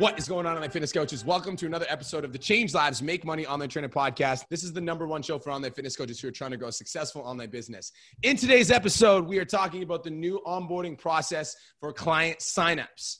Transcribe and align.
What 0.00 0.18
is 0.18 0.26
going 0.26 0.46
on, 0.46 0.54
online 0.54 0.70
fitness 0.70 0.94
coaches? 0.94 1.26
Welcome 1.26 1.56
to 1.56 1.66
another 1.66 1.84
episode 1.90 2.24
of 2.24 2.32
the 2.32 2.38
Change 2.38 2.72
Lives 2.72 3.02
Make 3.02 3.22
Money 3.22 3.46
Online 3.46 3.68
Training 3.68 3.90
Podcast. 3.90 4.44
This 4.48 4.64
is 4.64 4.72
the 4.72 4.80
number 4.80 5.06
one 5.06 5.20
show 5.20 5.38
for 5.38 5.50
online 5.50 5.72
fitness 5.72 5.94
coaches 5.94 6.18
who 6.18 6.28
are 6.28 6.30
trying 6.30 6.52
to 6.52 6.56
grow 6.56 6.68
a 6.68 6.72
successful 6.72 7.20
online 7.20 7.50
business. 7.50 7.92
In 8.22 8.34
today's 8.34 8.70
episode, 8.70 9.26
we 9.26 9.38
are 9.38 9.44
talking 9.44 9.82
about 9.82 10.02
the 10.02 10.08
new 10.08 10.40
onboarding 10.46 10.96
process 10.96 11.54
for 11.80 11.92
client 11.92 12.38
signups. 12.38 13.18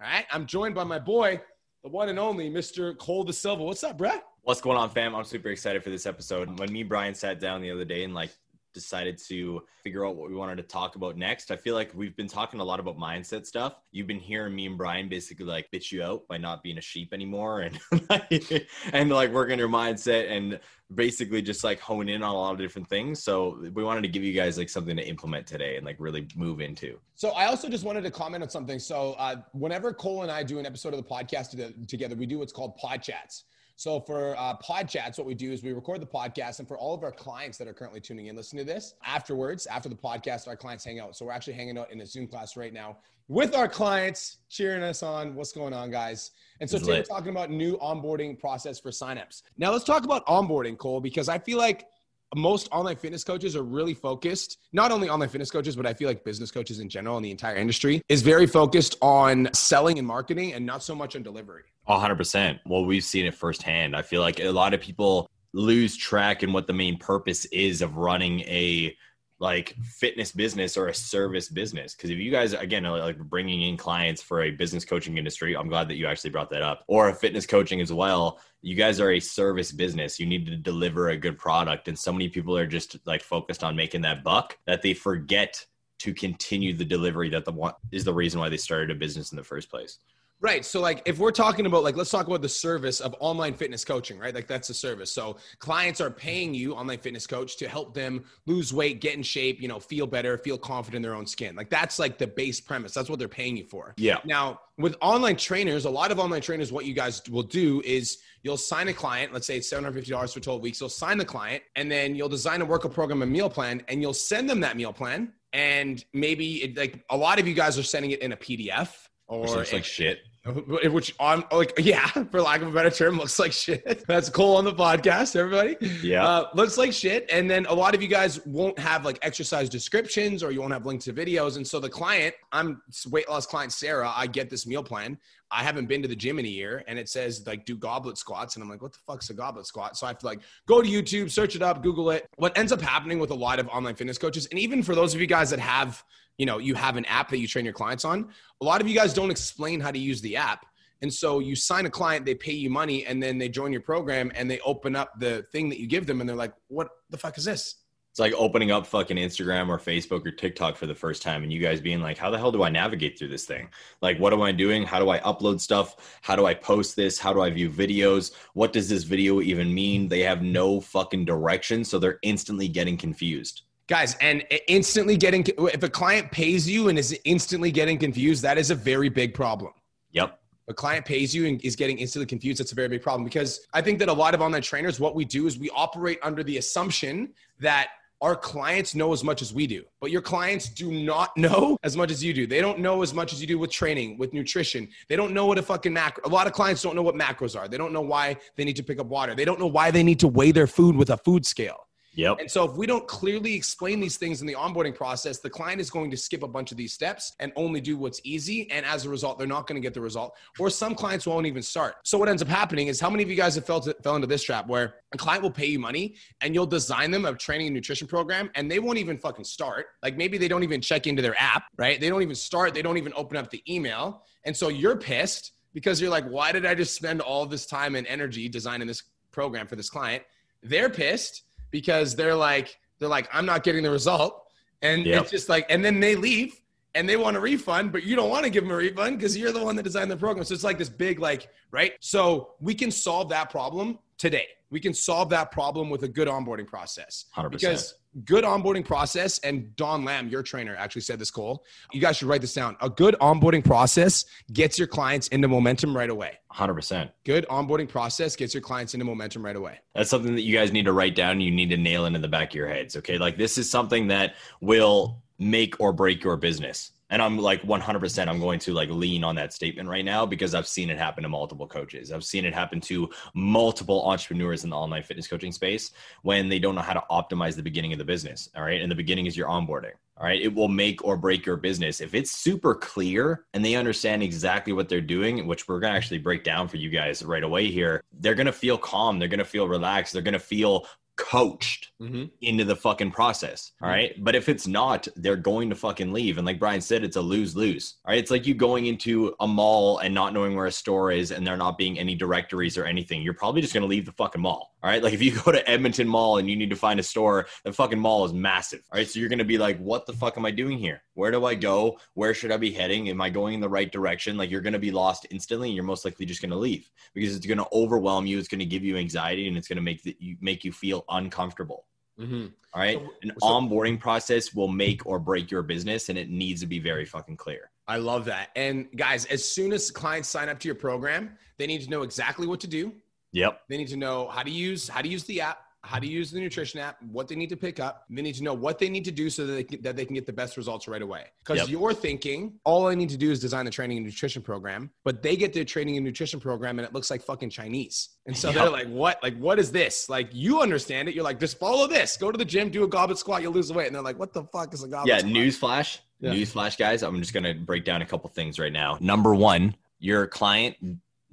All 0.00 0.08
right, 0.08 0.24
I'm 0.32 0.46
joined 0.46 0.74
by 0.74 0.84
my 0.84 0.98
boy, 0.98 1.38
the 1.84 1.90
one 1.90 2.08
and 2.08 2.18
only 2.18 2.48
Mr. 2.48 2.96
Cole 2.96 3.26
DaSilva. 3.26 3.58
What's 3.58 3.84
up, 3.84 3.98
Brett? 3.98 4.24
What's 4.40 4.62
going 4.62 4.78
on, 4.78 4.88
fam? 4.88 5.14
I'm 5.14 5.24
super 5.24 5.50
excited 5.50 5.84
for 5.84 5.90
this 5.90 6.06
episode. 6.06 6.58
When 6.58 6.72
me 6.72 6.80
and 6.80 6.88
Brian 6.88 7.14
sat 7.14 7.40
down 7.40 7.60
the 7.60 7.70
other 7.70 7.84
day 7.84 8.04
and 8.04 8.14
like 8.14 8.30
decided 8.72 9.18
to 9.28 9.62
figure 9.82 10.06
out 10.06 10.16
what 10.16 10.28
we 10.28 10.36
wanted 10.36 10.56
to 10.56 10.62
talk 10.62 10.96
about 10.96 11.16
next. 11.16 11.50
I 11.50 11.56
feel 11.56 11.74
like 11.74 11.92
we've 11.94 12.16
been 12.16 12.28
talking 12.28 12.60
a 12.60 12.64
lot 12.64 12.80
about 12.80 12.98
mindset 12.98 13.46
stuff. 13.46 13.76
You've 13.90 14.06
been 14.06 14.18
hearing 14.18 14.54
me 14.54 14.66
and 14.66 14.78
Brian 14.78 15.08
basically 15.08 15.46
like 15.46 15.70
bitch 15.72 15.92
you 15.92 16.02
out 16.02 16.26
by 16.28 16.38
not 16.38 16.62
being 16.62 16.78
a 16.78 16.80
sheep 16.80 17.12
anymore 17.12 17.60
and 17.60 17.78
and 18.92 19.10
like 19.10 19.30
working 19.32 19.58
your 19.58 19.68
mindset 19.68 20.30
and 20.30 20.60
basically 20.94 21.42
just 21.42 21.64
like 21.64 21.80
hone 21.80 22.08
in 22.08 22.22
on 22.22 22.34
a 22.34 22.38
lot 22.38 22.52
of 22.52 22.58
different 22.58 22.88
things. 22.88 23.22
So 23.22 23.58
we 23.74 23.84
wanted 23.84 24.02
to 24.02 24.08
give 24.08 24.22
you 24.22 24.32
guys 24.32 24.58
like 24.58 24.68
something 24.68 24.96
to 24.96 25.06
implement 25.06 25.46
today 25.46 25.76
and 25.76 25.86
like 25.86 25.96
really 25.98 26.26
move 26.36 26.60
into. 26.60 26.98
So 27.14 27.30
I 27.30 27.46
also 27.46 27.68
just 27.68 27.84
wanted 27.84 28.02
to 28.02 28.10
comment 28.10 28.42
on 28.42 28.50
something. 28.50 28.78
So 28.78 29.12
uh, 29.18 29.36
whenever 29.52 29.92
Cole 29.92 30.22
and 30.22 30.30
I 30.30 30.42
do 30.42 30.58
an 30.58 30.66
episode 30.66 30.94
of 30.94 30.98
the 30.98 31.08
podcast 31.08 31.86
together, 31.86 32.14
we 32.14 32.26
do 32.26 32.38
what's 32.38 32.52
called 32.52 32.76
pod 32.76 33.02
chats. 33.02 33.44
So 33.76 34.00
for 34.00 34.36
uh, 34.38 34.54
pod 34.56 34.88
chats, 34.88 35.18
what 35.18 35.26
we 35.26 35.34
do 35.34 35.52
is 35.52 35.62
we 35.62 35.72
record 35.72 36.00
the 36.00 36.06
podcast, 36.06 36.58
and 36.58 36.68
for 36.68 36.78
all 36.78 36.94
of 36.94 37.02
our 37.02 37.12
clients 37.12 37.58
that 37.58 37.66
are 37.66 37.72
currently 37.72 38.00
tuning 38.00 38.26
in, 38.26 38.36
listening 38.36 38.66
to 38.66 38.72
this 38.72 38.94
afterwards, 39.04 39.66
after 39.66 39.88
the 39.88 39.94
podcast, 39.94 40.46
our 40.46 40.56
clients 40.56 40.84
hang 40.84 41.00
out. 41.00 41.16
So 41.16 41.24
we're 41.26 41.32
actually 41.32 41.54
hanging 41.54 41.78
out 41.78 41.90
in 41.90 42.00
a 42.00 42.06
Zoom 42.06 42.26
class 42.28 42.56
right 42.56 42.72
now 42.72 42.98
with 43.28 43.54
our 43.54 43.68
clients, 43.68 44.38
cheering 44.48 44.82
us 44.82 45.02
on. 45.02 45.34
What's 45.34 45.52
going 45.52 45.72
on, 45.72 45.90
guys? 45.90 46.32
And 46.60 46.68
so 46.68 46.78
today 46.78 46.98
we're 46.98 47.02
talking 47.02 47.30
about 47.30 47.50
new 47.50 47.78
onboarding 47.78 48.38
process 48.38 48.78
for 48.78 48.90
signups. 48.90 49.42
Now 49.56 49.72
let's 49.72 49.84
talk 49.84 50.04
about 50.04 50.26
onboarding, 50.26 50.76
Cole, 50.76 51.00
because 51.00 51.28
I 51.28 51.38
feel 51.38 51.58
like 51.58 51.86
most 52.34 52.68
online 52.72 52.96
fitness 52.96 53.24
coaches 53.24 53.54
are 53.56 53.62
really 53.62 53.94
focused, 53.94 54.58
not 54.72 54.90
only 54.90 55.08
online 55.08 55.28
fitness 55.28 55.50
coaches, 55.50 55.76
but 55.76 55.86
I 55.86 55.94
feel 55.94 56.08
like 56.08 56.24
business 56.24 56.50
coaches 56.50 56.80
in 56.80 56.88
general 56.88 57.16
in 57.16 57.22
the 57.22 57.30
entire 57.30 57.56
industry 57.56 58.02
is 58.08 58.22
very 58.22 58.46
focused 58.46 58.96
on 59.02 59.48
selling 59.52 59.98
and 59.98 60.06
marketing 60.06 60.54
and 60.54 60.64
not 60.64 60.82
so 60.82 60.94
much 60.94 61.16
on 61.16 61.22
delivery. 61.22 61.64
100%. 61.88 62.60
Well, 62.66 62.84
we've 62.84 63.04
seen 63.04 63.26
it 63.26 63.34
firsthand. 63.34 63.96
I 63.96 64.02
feel 64.02 64.20
like 64.20 64.40
a 64.40 64.50
lot 64.50 64.74
of 64.74 64.80
people 64.80 65.28
lose 65.52 65.96
track 65.96 66.42
in 66.42 66.52
what 66.52 66.66
the 66.66 66.72
main 66.72 66.98
purpose 66.98 67.44
is 67.46 67.82
of 67.82 67.96
running 67.96 68.40
a 68.40 68.96
like 69.42 69.74
fitness 69.82 70.32
business 70.32 70.76
or 70.76 70.86
a 70.86 70.94
service 70.94 71.48
business? 71.48 71.94
Because 71.94 72.10
if 72.10 72.18
you 72.18 72.30
guys 72.30 72.54
again 72.54 72.86
are 72.86 72.98
like 72.98 73.18
bringing 73.18 73.62
in 73.62 73.76
clients 73.76 74.22
for 74.22 74.44
a 74.44 74.50
business 74.50 74.84
coaching 74.84 75.18
industry 75.18 75.56
i'm 75.56 75.68
glad 75.68 75.88
that 75.88 75.96
you 75.96 76.06
actually 76.06 76.30
brought 76.30 76.50
that 76.50 76.62
up. 76.62 76.84
Or 76.86 77.08
a 77.08 77.14
fitness 77.14 77.46
coaching 77.46 77.80
as 77.80 77.92
well 77.92 78.40
you 78.62 78.76
guys 78.76 79.00
are 79.00 79.10
a 79.10 79.20
service 79.20 79.72
business. 79.72 80.20
You 80.20 80.26
need 80.26 80.46
to 80.46 80.56
deliver 80.56 81.08
a 81.08 81.16
good 81.16 81.36
product. 81.36 81.88
And 81.88 81.98
so 81.98 82.12
many 82.12 82.28
people 82.28 82.56
are 82.56 82.66
just 82.66 82.96
like 83.06 83.22
focused 83.22 83.64
on 83.64 83.74
making 83.74 84.02
that 84.02 84.22
buck 84.22 84.56
that 84.66 84.82
they 84.82 84.94
forget 84.94 85.66
to 85.98 86.14
continue 86.14 86.72
the 86.72 86.84
delivery 86.84 87.28
that 87.30 87.44
the 87.44 87.52
one 87.52 87.74
is 87.90 88.04
the 88.04 88.14
reason 88.14 88.40
why 88.40 88.48
they 88.48 88.56
started 88.56 88.90
a 88.90 88.94
business 88.94 89.32
in 89.32 89.36
the 89.36 89.44
first 89.44 89.68
place 89.68 89.98
Right. 90.42 90.64
So, 90.64 90.80
like, 90.80 91.02
if 91.04 91.20
we're 91.20 91.30
talking 91.30 91.66
about, 91.66 91.84
like, 91.84 91.94
let's 91.94 92.10
talk 92.10 92.26
about 92.26 92.42
the 92.42 92.48
service 92.48 92.98
of 92.98 93.14
online 93.20 93.54
fitness 93.54 93.84
coaching, 93.84 94.18
right? 94.18 94.34
Like, 94.34 94.48
that's 94.48 94.68
a 94.70 94.74
service. 94.74 95.12
So, 95.12 95.36
clients 95.60 96.00
are 96.00 96.10
paying 96.10 96.52
you, 96.52 96.74
online 96.74 96.98
fitness 96.98 97.28
coach, 97.28 97.56
to 97.58 97.68
help 97.68 97.94
them 97.94 98.24
lose 98.46 98.74
weight, 98.74 99.00
get 99.00 99.14
in 99.14 99.22
shape, 99.22 99.62
you 99.62 99.68
know, 99.68 99.78
feel 99.78 100.04
better, 100.04 100.36
feel 100.36 100.58
confident 100.58 100.96
in 100.96 101.02
their 101.02 101.14
own 101.14 101.28
skin. 101.28 101.54
Like, 101.54 101.70
that's 101.70 102.00
like 102.00 102.18
the 102.18 102.26
base 102.26 102.60
premise. 102.60 102.92
That's 102.92 103.08
what 103.08 103.20
they're 103.20 103.28
paying 103.28 103.56
you 103.56 103.62
for. 103.62 103.94
Yeah. 103.96 104.18
Now, 104.24 104.58
with 104.78 104.96
online 105.00 105.36
trainers, 105.36 105.84
a 105.84 105.90
lot 105.90 106.10
of 106.10 106.18
online 106.18 106.40
trainers, 106.40 106.72
what 106.72 106.86
you 106.86 106.94
guys 106.94 107.22
will 107.30 107.44
do 107.44 107.80
is 107.84 108.18
you'll 108.42 108.56
sign 108.56 108.88
a 108.88 108.92
client, 108.92 109.32
let's 109.32 109.46
say 109.46 109.58
it's 109.58 109.72
$750 109.72 110.34
for 110.34 110.40
12 110.40 110.60
weeks. 110.60 110.80
You'll 110.80 110.90
sign 110.90 111.18
the 111.18 111.24
client, 111.24 111.62
and 111.76 111.88
then 111.88 112.16
you'll 112.16 112.28
design 112.28 112.62
a 112.62 112.64
workout 112.64 112.92
program, 112.92 113.22
a 113.22 113.26
meal 113.26 113.48
plan, 113.48 113.80
and 113.86 114.02
you'll 114.02 114.12
send 114.12 114.50
them 114.50 114.58
that 114.60 114.76
meal 114.76 114.92
plan. 114.92 115.34
And 115.52 116.04
maybe, 116.12 116.64
it, 116.64 116.76
like, 116.76 117.04
a 117.10 117.16
lot 117.16 117.38
of 117.38 117.46
you 117.46 117.54
guys 117.54 117.78
are 117.78 117.84
sending 117.84 118.10
it 118.10 118.22
in 118.22 118.32
a 118.32 118.36
PDF 118.36 118.88
or 119.28 119.46
looks 119.46 119.72
like 119.72 119.84
shit 119.84 120.18
which 120.44 121.14
on 121.20 121.44
like 121.52 121.72
yeah 121.78 122.06
for 122.30 122.42
lack 122.42 122.62
of 122.62 122.68
a 122.68 122.70
better 122.72 122.90
term 122.90 123.16
looks 123.16 123.38
like 123.38 123.52
shit. 123.52 124.04
That's 124.08 124.28
cool 124.28 124.56
on 124.56 124.64
the 124.64 124.72
podcast 124.72 125.36
everybody. 125.36 125.76
Yeah. 126.02 126.26
Uh, 126.26 126.48
looks 126.54 126.76
like 126.76 126.92
shit. 126.92 127.30
And 127.30 127.48
then 127.48 127.64
a 127.66 127.74
lot 127.74 127.94
of 127.94 128.02
you 128.02 128.08
guys 128.08 128.44
won't 128.44 128.76
have 128.78 129.04
like 129.04 129.18
exercise 129.22 129.68
descriptions 129.68 130.42
or 130.42 130.50
you 130.50 130.60
won't 130.60 130.72
have 130.72 130.84
links 130.84 131.04
to 131.04 131.12
videos. 131.12 131.56
And 131.56 131.66
so 131.66 131.78
the 131.78 131.88
client 131.88 132.34
i'm 132.50 132.82
weight 133.10 133.28
loss 133.28 133.46
client 133.46 133.72
sarah 133.72 134.12
i 134.14 134.26
get 134.26 134.50
this 134.50 134.66
meal 134.66 134.82
plan. 134.82 135.18
I 135.54 135.62
haven't 135.62 135.84
been 135.86 136.00
to 136.00 136.08
the 136.08 136.16
gym 136.16 136.38
in 136.38 136.46
a 136.46 136.48
year 136.48 136.82
and 136.88 136.98
it 136.98 137.08
says 137.08 137.46
like 137.46 137.64
do 137.64 137.76
goblet 137.76 138.18
squats. 138.18 138.56
And 138.56 138.64
i'm 138.64 138.68
like 138.68 138.82
what 138.82 138.92
the 138.92 138.98
fuck's 139.06 139.30
a 139.30 139.34
goblet 139.34 139.66
squat? 139.66 139.96
So 139.96 140.06
i 140.06 140.10
have 140.10 140.18
to 140.18 140.26
like 140.26 140.40
go 140.66 140.82
to 140.82 140.88
youtube 140.88 141.30
search 141.30 141.54
it 141.54 141.62
up 141.62 141.84
google 141.84 142.10
it. 142.10 142.26
What 142.36 142.58
ends 142.58 142.72
up 142.72 142.80
happening 142.80 143.20
with 143.20 143.30
a 143.30 143.36
lot 143.36 143.60
of 143.60 143.68
online 143.68 143.94
fitness 143.94 144.18
coaches 144.18 144.46
and 144.46 144.58
even 144.58 144.82
for 144.82 144.96
those 144.96 145.14
of 145.14 145.20
you 145.20 145.28
guys 145.28 145.50
that 145.50 145.60
have 145.60 146.02
you 146.38 146.46
know 146.46 146.58
you 146.58 146.74
have 146.74 146.96
an 146.96 147.04
app 147.06 147.28
that 147.30 147.38
you 147.38 147.46
train 147.46 147.64
your 147.64 147.74
clients 147.74 148.04
on 148.04 148.28
a 148.60 148.64
lot 148.64 148.80
of 148.80 148.88
you 148.88 148.94
guys 148.94 149.12
don't 149.12 149.30
explain 149.30 149.80
how 149.80 149.90
to 149.90 149.98
use 149.98 150.20
the 150.20 150.36
app 150.36 150.66
and 151.02 151.12
so 151.12 151.40
you 151.40 151.54
sign 151.54 151.86
a 151.86 151.90
client 151.90 152.24
they 152.24 152.34
pay 152.34 152.52
you 152.52 152.70
money 152.70 153.04
and 153.06 153.22
then 153.22 153.38
they 153.38 153.48
join 153.48 153.72
your 153.72 153.80
program 153.80 154.30
and 154.34 154.50
they 154.50 154.60
open 154.60 154.96
up 154.96 155.12
the 155.18 155.44
thing 155.52 155.68
that 155.68 155.80
you 155.80 155.86
give 155.86 156.06
them 156.06 156.20
and 156.20 156.28
they're 156.28 156.36
like 156.36 156.54
what 156.68 156.88
the 157.10 157.18
fuck 157.18 157.36
is 157.38 157.44
this 157.44 157.76
it's 158.12 158.18
like 158.18 158.34
opening 158.34 158.70
up 158.70 158.86
fucking 158.86 159.16
Instagram 159.16 159.70
or 159.70 159.78
Facebook 159.78 160.26
or 160.26 160.32
TikTok 160.32 160.76
for 160.76 160.84
the 160.84 160.94
first 160.94 161.22
time 161.22 161.42
and 161.42 161.50
you 161.50 161.62
guys 161.62 161.80
being 161.80 162.02
like, 162.02 162.18
how 162.18 162.28
the 162.28 162.36
hell 162.36 162.52
do 162.52 162.62
I 162.62 162.68
navigate 162.68 163.18
through 163.18 163.28
this 163.28 163.46
thing? 163.46 163.70
Like, 164.02 164.18
what 164.18 164.34
am 164.34 164.42
I 164.42 164.52
doing? 164.52 164.82
How 164.82 164.98
do 164.98 165.08
I 165.08 165.18
upload 165.20 165.62
stuff? 165.62 166.18
How 166.20 166.36
do 166.36 166.44
I 166.44 166.52
post 166.52 166.94
this? 166.94 167.18
How 167.18 167.32
do 167.32 167.40
I 167.40 167.48
view 167.48 167.70
videos? 167.70 168.34
What 168.52 168.74
does 168.74 168.86
this 168.86 169.04
video 169.04 169.40
even 169.40 169.72
mean? 169.72 170.08
They 170.08 170.20
have 170.20 170.42
no 170.42 170.78
fucking 170.78 171.24
direction. 171.24 171.84
So 171.84 171.98
they're 171.98 172.18
instantly 172.20 172.68
getting 172.68 172.98
confused 172.98 173.62
guys 173.88 174.16
and 174.20 174.44
instantly 174.68 175.16
getting 175.16 175.44
if 175.58 175.82
a 175.82 175.88
client 175.88 176.30
pays 176.30 176.68
you 176.68 176.88
and 176.88 176.98
is 176.98 177.18
instantly 177.24 177.70
getting 177.70 177.98
confused 177.98 178.42
that 178.42 178.58
is 178.58 178.70
a 178.70 178.74
very 178.74 179.08
big 179.08 179.34
problem 179.34 179.72
yep 180.12 180.40
a 180.68 180.74
client 180.74 181.04
pays 181.04 181.34
you 181.34 181.46
and 181.46 181.60
is 181.62 181.76
getting 181.76 181.98
instantly 181.98 182.26
confused 182.26 182.60
that's 182.60 182.72
a 182.72 182.74
very 182.74 182.88
big 182.88 183.02
problem 183.02 183.24
because 183.24 183.66
i 183.74 183.80
think 183.80 183.98
that 183.98 184.08
a 184.08 184.12
lot 184.12 184.34
of 184.34 184.40
online 184.40 184.62
trainers 184.62 185.00
what 185.00 185.14
we 185.14 185.24
do 185.24 185.46
is 185.46 185.58
we 185.58 185.70
operate 185.70 186.18
under 186.22 186.42
the 186.42 186.58
assumption 186.58 187.32
that 187.58 187.88
our 188.22 188.36
clients 188.36 188.94
know 188.94 189.12
as 189.12 189.24
much 189.24 189.42
as 189.42 189.52
we 189.52 189.66
do, 189.66 189.82
but 190.00 190.12
your 190.12 190.22
clients 190.22 190.68
do 190.68 190.92
not 190.92 191.36
know 191.36 191.76
as 191.82 191.96
much 191.96 192.10
as 192.12 192.22
you 192.22 192.32
do. 192.32 192.46
They 192.46 192.60
don't 192.60 192.78
know 192.78 193.02
as 193.02 193.12
much 193.12 193.32
as 193.32 193.40
you 193.40 193.48
do 193.48 193.58
with 193.58 193.72
training, 193.72 194.16
with 194.16 194.32
nutrition. 194.32 194.88
They 195.08 195.16
don't 195.16 195.34
know 195.34 195.46
what 195.46 195.58
a 195.58 195.62
fucking 195.62 195.92
macro. 195.92 196.22
A 196.24 196.30
lot 196.30 196.46
of 196.46 196.52
clients 196.52 196.82
don't 196.82 196.94
know 196.94 197.02
what 197.02 197.16
macros 197.16 197.58
are. 197.58 197.66
They 197.66 197.76
don't 197.76 197.92
know 197.92 198.00
why 198.00 198.36
they 198.56 198.64
need 198.64 198.76
to 198.76 198.84
pick 198.84 199.00
up 199.00 199.08
water. 199.08 199.34
They 199.34 199.44
don't 199.44 199.58
know 199.58 199.66
why 199.66 199.90
they 199.90 200.04
need 200.04 200.20
to 200.20 200.28
weigh 200.28 200.52
their 200.52 200.68
food 200.68 200.94
with 200.94 201.10
a 201.10 201.16
food 201.16 201.44
scale. 201.44 201.88
Yep. 202.14 202.40
And 202.40 202.50
so 202.50 202.68
if 202.68 202.76
we 202.76 202.86
don't 202.86 203.06
clearly 203.08 203.54
explain 203.54 204.00
these 204.00 204.16
things 204.16 204.40
in 204.40 204.46
the 204.46 204.54
onboarding 204.54 204.94
process, 204.94 205.38
the 205.38 205.48
client 205.48 205.80
is 205.80 205.90
going 205.90 206.10
to 206.10 206.16
skip 206.16 206.42
a 206.42 206.48
bunch 206.48 206.70
of 206.70 206.76
these 206.76 206.92
steps 206.92 207.34
and 207.40 207.52
only 207.56 207.80
do 207.80 207.96
what's 207.96 208.20
easy. 208.24 208.70
And 208.70 208.84
as 208.84 209.06
a 209.06 209.08
result, 209.08 209.38
they're 209.38 209.46
not 209.46 209.66
going 209.66 209.80
to 209.80 209.84
get 209.84 209.94
the 209.94 210.00
result. 210.00 210.36
Or 210.58 210.68
some 210.68 210.94
clients 210.94 211.26
won't 211.26 211.46
even 211.46 211.62
start. 211.62 211.94
So 212.04 212.18
what 212.18 212.28
ends 212.28 212.42
up 212.42 212.48
happening 212.48 212.88
is 212.88 213.00
how 213.00 213.08
many 213.08 213.22
of 213.22 213.30
you 213.30 213.36
guys 213.36 213.54
have 213.54 213.64
fell, 213.64 213.80
to, 213.80 213.96
fell 214.02 214.14
into 214.14 214.26
this 214.26 214.42
trap 214.42 214.66
where 214.66 214.96
a 215.12 215.16
client 215.16 215.42
will 215.42 215.50
pay 215.50 215.66
you 215.66 215.78
money 215.78 216.16
and 216.42 216.54
you'll 216.54 216.66
design 216.66 217.10
them 217.10 217.24
a 217.24 217.34
training 217.34 217.68
and 217.68 217.74
nutrition 217.74 218.06
program 218.06 218.50
and 218.54 218.70
they 218.70 218.78
won't 218.78 218.98
even 218.98 219.16
fucking 219.16 219.44
start. 219.44 219.86
Like 220.02 220.16
maybe 220.16 220.36
they 220.36 220.48
don't 220.48 220.62
even 220.62 220.80
check 220.80 221.06
into 221.06 221.22
their 221.22 221.40
app, 221.40 221.64
right? 221.78 221.98
They 221.98 222.10
don't 222.10 222.22
even 222.22 222.34
start. 222.34 222.74
They 222.74 222.82
don't 222.82 222.98
even 222.98 223.12
open 223.16 223.38
up 223.38 223.50
the 223.50 223.62
email. 223.72 224.24
And 224.44 224.54
so 224.54 224.68
you're 224.68 224.96
pissed 224.96 225.52
because 225.72 226.00
you're 226.00 226.10
like, 226.10 226.26
why 226.26 226.52
did 226.52 226.66
I 226.66 226.74
just 226.74 226.94
spend 226.94 227.22
all 227.22 227.46
this 227.46 227.64
time 227.64 227.94
and 227.94 228.06
energy 228.06 228.48
designing 228.48 228.86
this 228.86 229.02
program 229.30 229.66
for 229.66 229.76
this 229.76 229.88
client? 229.88 230.22
They're 230.62 230.90
pissed 230.90 231.44
because 231.72 232.14
they're 232.14 232.36
like, 232.36 232.78
they're 233.00 233.08
like, 233.08 233.28
I'm 233.32 233.44
not 233.44 233.64
getting 233.64 233.82
the 233.82 233.90
result. 233.90 234.44
And 234.82 235.04
yep. 235.04 235.22
it's 235.22 235.30
just 235.32 235.48
like, 235.48 235.66
and 235.68 235.84
then 235.84 235.98
they 235.98 236.14
leave 236.14 236.60
and 236.94 237.08
they 237.08 237.16
want 237.16 237.36
a 237.36 237.40
refund, 237.40 237.90
but 237.90 238.04
you 238.04 238.14
don't 238.14 238.30
want 238.30 238.44
to 238.44 238.50
give 238.50 238.62
them 238.62 238.72
a 238.72 238.76
refund 238.76 239.18
because 239.18 239.36
you're 239.36 239.50
the 239.50 239.64
one 239.64 239.74
that 239.76 239.82
designed 239.82 240.10
the 240.10 240.16
program. 240.16 240.44
So 240.44 240.54
it's 240.54 240.62
like 240.62 240.78
this 240.78 240.88
big, 240.88 241.18
like, 241.18 241.48
right? 241.72 241.94
So 241.98 242.54
we 242.60 242.74
can 242.74 242.92
solve 242.92 243.28
that 243.30 243.50
problem 243.50 243.98
today. 244.18 244.46
We 244.72 244.80
can 244.80 244.94
solve 244.94 245.28
that 245.28 245.52
problem 245.52 245.90
with 245.90 246.02
a 246.02 246.08
good 246.08 246.26
onboarding 246.26 246.66
process. 246.66 247.26
100%. 247.36 247.50
Because 247.50 247.94
good 248.24 248.42
onboarding 248.42 248.84
process, 248.84 249.38
and 249.40 249.76
Don 249.76 250.02
Lamb, 250.02 250.28
your 250.28 250.42
trainer, 250.42 250.74
actually 250.76 251.02
said 251.02 251.18
this, 251.18 251.30
Cole. 251.30 251.62
You 251.92 252.00
guys 252.00 252.16
should 252.16 252.28
write 252.28 252.40
this 252.40 252.54
down. 252.54 252.76
A 252.80 252.88
good 252.88 253.14
onboarding 253.20 253.62
process 253.62 254.24
gets 254.54 254.78
your 254.78 254.88
clients 254.88 255.28
into 255.28 255.46
momentum 255.46 255.94
right 255.94 256.08
away. 256.08 256.38
100%. 256.54 257.10
Good 257.24 257.46
onboarding 257.48 257.88
process 257.88 258.34
gets 258.34 258.54
your 258.54 258.62
clients 258.62 258.94
into 258.94 259.04
momentum 259.04 259.44
right 259.44 259.56
away. 259.56 259.78
That's 259.94 260.08
something 260.08 260.34
that 260.34 260.42
you 260.42 260.56
guys 260.56 260.72
need 260.72 260.86
to 260.86 260.92
write 260.92 261.14
down. 261.14 261.42
You 261.42 261.50
need 261.50 261.68
to 261.68 261.76
nail 261.76 262.06
into 262.06 262.18
the 262.18 262.28
back 262.28 262.52
of 262.52 262.54
your 262.54 262.68
heads. 262.68 262.96
Okay. 262.96 263.18
Like 263.18 263.36
this 263.36 263.58
is 263.58 263.70
something 263.70 264.08
that 264.08 264.36
will 264.62 265.22
make 265.38 265.78
or 265.80 265.92
break 265.92 266.24
your 266.24 266.38
business 266.38 266.92
and 267.12 267.22
i'm 267.22 267.38
like 267.38 267.62
100% 267.62 268.28
i'm 268.28 268.40
going 268.40 268.58
to 268.58 268.72
like 268.72 268.90
lean 268.90 269.22
on 269.22 269.36
that 269.36 269.52
statement 269.52 269.88
right 269.88 270.04
now 270.04 270.26
because 270.26 270.54
i've 270.54 270.66
seen 270.66 270.90
it 270.90 270.98
happen 270.98 271.22
to 271.22 271.28
multiple 271.28 271.66
coaches. 271.66 272.12
I've 272.12 272.24
seen 272.24 272.44
it 272.44 272.54
happen 272.54 272.80
to 272.82 273.10
multiple 273.34 274.08
entrepreneurs 274.08 274.64
in 274.64 274.70
the 274.70 274.76
online 274.76 275.02
fitness 275.02 275.28
coaching 275.28 275.52
space 275.52 275.92
when 276.22 276.48
they 276.48 276.58
don't 276.58 276.74
know 276.74 276.82
how 276.82 276.94
to 276.94 277.04
optimize 277.10 277.56
the 277.56 277.62
beginning 277.62 277.92
of 277.92 277.98
the 277.98 278.04
business 278.04 278.48
all 278.56 278.62
right? 278.62 278.80
And 278.80 278.90
the 278.90 278.96
beginning 278.96 279.26
is 279.26 279.36
your 279.36 279.48
onboarding 279.48 279.96
all 280.18 280.26
right? 280.26 280.40
It 280.40 280.54
will 280.54 280.68
make 280.68 281.04
or 281.04 281.16
break 281.16 281.46
your 281.46 281.56
business. 281.56 282.00
If 282.00 282.14
it's 282.14 282.30
super 282.30 282.74
clear 282.74 283.46
and 283.54 283.64
they 283.64 283.74
understand 283.74 284.22
exactly 284.22 284.72
what 284.72 284.88
they're 284.88 285.00
doing 285.00 285.46
which 285.46 285.66
we're 285.68 285.80
going 285.80 285.92
to 285.92 285.96
actually 285.96 286.18
break 286.18 286.44
down 286.44 286.68
for 286.68 286.76
you 286.76 286.90
guys 286.90 287.22
right 287.22 287.42
away 287.42 287.70
here 287.70 288.02
they're 288.20 288.34
going 288.34 288.46
to 288.46 288.52
feel 288.52 288.78
calm 288.78 289.18
they're 289.18 289.28
going 289.28 289.38
to 289.38 289.44
feel 289.44 289.66
relaxed 289.68 290.12
they're 290.12 290.22
going 290.22 290.32
to 290.32 290.38
feel 290.38 290.86
coached 291.16 291.90
mm-hmm. 292.00 292.24
into 292.40 292.64
the 292.64 292.76
fucking 292.76 293.10
process. 293.10 293.72
All 293.80 293.88
mm-hmm. 293.88 293.94
right. 293.94 294.24
But 294.24 294.34
if 294.34 294.48
it's 294.48 294.66
not, 294.66 295.06
they're 295.16 295.36
going 295.36 295.70
to 295.70 295.76
fucking 295.76 296.12
leave. 296.12 296.38
And 296.38 296.46
like 296.46 296.58
Brian 296.58 296.80
said, 296.80 297.04
it's 297.04 297.16
a 297.16 297.20
lose 297.20 297.54
lose. 297.56 297.96
All 298.04 298.12
right. 298.12 298.18
It's 298.18 298.30
like 298.30 298.46
you 298.46 298.54
going 298.54 298.86
into 298.86 299.34
a 299.40 299.46
mall 299.46 299.98
and 299.98 300.14
not 300.14 300.32
knowing 300.32 300.54
where 300.54 300.66
a 300.66 300.72
store 300.72 301.12
is 301.12 301.30
and 301.30 301.46
there 301.46 301.56
not 301.56 301.78
being 301.78 301.98
any 301.98 302.14
directories 302.14 302.78
or 302.78 302.84
anything. 302.84 303.22
You're 303.22 303.34
probably 303.34 303.60
just 303.60 303.74
going 303.74 303.82
to 303.82 303.88
leave 303.88 304.06
the 304.06 304.12
fucking 304.12 304.40
mall. 304.40 304.74
All 304.82 304.90
right. 304.90 305.02
Like 305.02 305.14
if 305.14 305.22
you 305.22 305.38
go 305.44 305.52
to 305.52 305.68
Edmonton 305.68 306.08
Mall 306.08 306.38
and 306.38 306.48
you 306.48 306.56
need 306.56 306.70
to 306.70 306.76
find 306.76 306.98
a 306.98 307.02
store, 307.02 307.46
the 307.64 307.72
fucking 307.72 307.98
mall 307.98 308.24
is 308.24 308.32
massive. 308.32 308.82
All 308.92 308.98
right. 308.98 309.08
So 309.08 309.20
you're 309.20 309.28
going 309.28 309.38
to 309.38 309.44
be 309.44 309.58
like, 309.58 309.78
what 309.78 310.06
the 310.06 310.12
fuck 310.12 310.36
am 310.36 310.46
I 310.46 310.50
doing 310.50 310.78
here? 310.78 311.02
Where 311.14 311.30
do 311.30 311.44
I 311.44 311.54
go? 311.54 311.98
Where 312.14 312.34
should 312.34 312.52
I 312.52 312.56
be 312.56 312.72
heading? 312.72 313.10
Am 313.10 313.20
I 313.20 313.28
going 313.28 313.54
in 313.54 313.60
the 313.60 313.68
right 313.68 313.90
direction? 313.90 314.36
Like 314.36 314.50
you're 314.50 314.60
going 314.60 314.72
to 314.72 314.78
be 314.78 314.90
lost 314.90 315.26
instantly 315.30 315.68
and 315.68 315.76
you're 315.76 315.84
most 315.84 316.04
likely 316.04 316.26
just 316.26 316.40
going 316.40 316.50
to 316.50 316.56
leave 316.56 316.90
because 317.14 317.36
it's 317.36 317.46
going 317.46 317.58
to 317.58 317.68
overwhelm 317.72 318.26
you. 318.26 318.38
It's 318.38 318.48
going 318.48 318.60
to 318.60 318.64
give 318.64 318.82
you 318.82 318.96
anxiety 318.96 319.46
and 319.46 319.56
it's 319.56 319.68
going 319.68 319.76
to 319.76 319.82
make 319.82 320.02
the, 320.02 320.16
you 320.18 320.36
make 320.40 320.64
you 320.64 320.72
feel 320.72 321.01
uncomfortable. 321.08 321.84
Mm-hmm. 322.18 322.46
All 322.74 322.80
right. 322.80 322.98
So, 322.98 323.10
An 323.22 323.32
so, 323.38 323.46
onboarding 323.46 323.98
process 323.98 324.54
will 324.54 324.68
make 324.68 325.04
or 325.06 325.18
break 325.18 325.50
your 325.50 325.62
business 325.62 326.08
and 326.08 326.18
it 326.18 326.30
needs 326.30 326.60
to 326.60 326.66
be 326.66 326.78
very 326.78 327.04
fucking 327.04 327.36
clear. 327.36 327.70
I 327.88 327.96
love 327.96 328.24
that. 328.26 328.50
And 328.56 328.88
guys, 328.96 329.24
as 329.26 329.44
soon 329.44 329.72
as 329.72 329.90
clients 329.90 330.28
sign 330.28 330.48
up 330.48 330.58
to 330.60 330.68
your 330.68 330.74
program, 330.74 331.36
they 331.58 331.66
need 331.66 331.82
to 331.82 331.90
know 331.90 332.02
exactly 332.02 332.46
what 332.46 332.60
to 332.60 332.66
do 332.66 332.92
Yep. 333.32 333.62
They 333.68 333.76
need 333.78 333.88
to 333.88 333.96
know 333.96 334.28
how 334.28 334.42
to 334.42 334.50
use 334.50 334.88
how 334.88 335.02
to 335.02 335.08
use 335.08 335.24
the 335.24 335.40
app, 335.40 335.64
how 335.84 335.98
to 335.98 336.06
use 336.06 336.30
the 336.30 336.38
nutrition 336.38 336.78
app, 336.78 337.02
what 337.02 337.26
they 337.26 337.34
need 337.34 337.48
to 337.48 337.56
pick 337.56 337.80
up. 337.80 338.04
They 338.08 338.22
need 338.22 338.36
to 338.36 338.44
know 338.44 338.54
what 338.54 338.78
they 338.78 338.88
need 338.88 339.04
to 339.04 339.10
do 339.10 339.28
so 339.28 339.46
that 339.46 339.52
they 339.52 339.64
can, 339.64 339.82
that 339.82 339.96
they 339.96 340.04
can 340.04 340.14
get 340.14 340.26
the 340.26 340.32
best 340.32 340.56
results 340.56 340.86
right 340.86 341.02
away. 341.02 341.26
Because 341.40 341.58
yep. 341.58 341.68
you're 341.68 341.92
thinking 341.92 342.54
all 342.64 342.86
I 342.86 342.94
need 342.94 343.08
to 343.08 343.16
do 343.16 343.32
is 343.32 343.40
design 343.40 343.64
the 343.64 343.70
training 343.70 343.96
and 343.96 344.06
nutrition 344.06 344.42
program, 344.42 344.90
but 345.04 345.22
they 345.22 345.36
get 345.36 345.52
their 345.52 345.64
training 345.64 345.96
and 345.96 346.06
nutrition 346.06 346.38
program 346.38 346.78
and 346.78 346.86
it 346.86 346.94
looks 346.94 347.10
like 347.10 347.20
fucking 347.22 347.50
Chinese. 347.50 348.10
And 348.26 348.36
so 348.36 348.48
yep. 348.48 348.56
they're 348.56 348.70
like, 348.70 348.88
"What? 348.88 349.20
Like 349.24 349.36
what 349.38 349.58
is 349.58 349.72
this?" 349.72 350.08
Like 350.08 350.28
you 350.32 350.60
understand 350.60 351.08
it. 351.08 351.16
You're 351.16 351.24
like, 351.24 351.40
"Just 351.40 351.58
follow 351.58 351.88
this. 351.88 352.16
Go 352.16 352.30
to 352.30 352.38
the 352.38 352.44
gym, 352.44 352.70
do 352.70 352.84
a 352.84 352.88
goblet 352.88 353.18
squat, 353.18 353.42
you'll 353.42 353.52
lose 353.52 353.72
weight." 353.72 353.86
And 353.88 353.96
they're 353.96 354.02
like, 354.02 354.18
"What 354.18 354.32
the 354.32 354.44
fuck 354.44 354.72
is 354.72 354.84
a 354.84 354.88
goblet?" 354.88 355.08
Yeah. 355.08 355.18
Squat? 355.18 355.32
Newsflash. 355.32 355.98
Yeah. 356.20 356.32
Newsflash, 356.32 356.78
guys. 356.78 357.02
I'm 357.02 357.18
just 357.18 357.34
gonna 357.34 357.54
break 357.54 357.84
down 357.84 358.02
a 358.02 358.06
couple 358.06 358.30
things 358.30 358.60
right 358.60 358.72
now. 358.72 358.98
Number 359.00 359.34
one, 359.34 359.74
your 359.98 360.28
client 360.28 360.76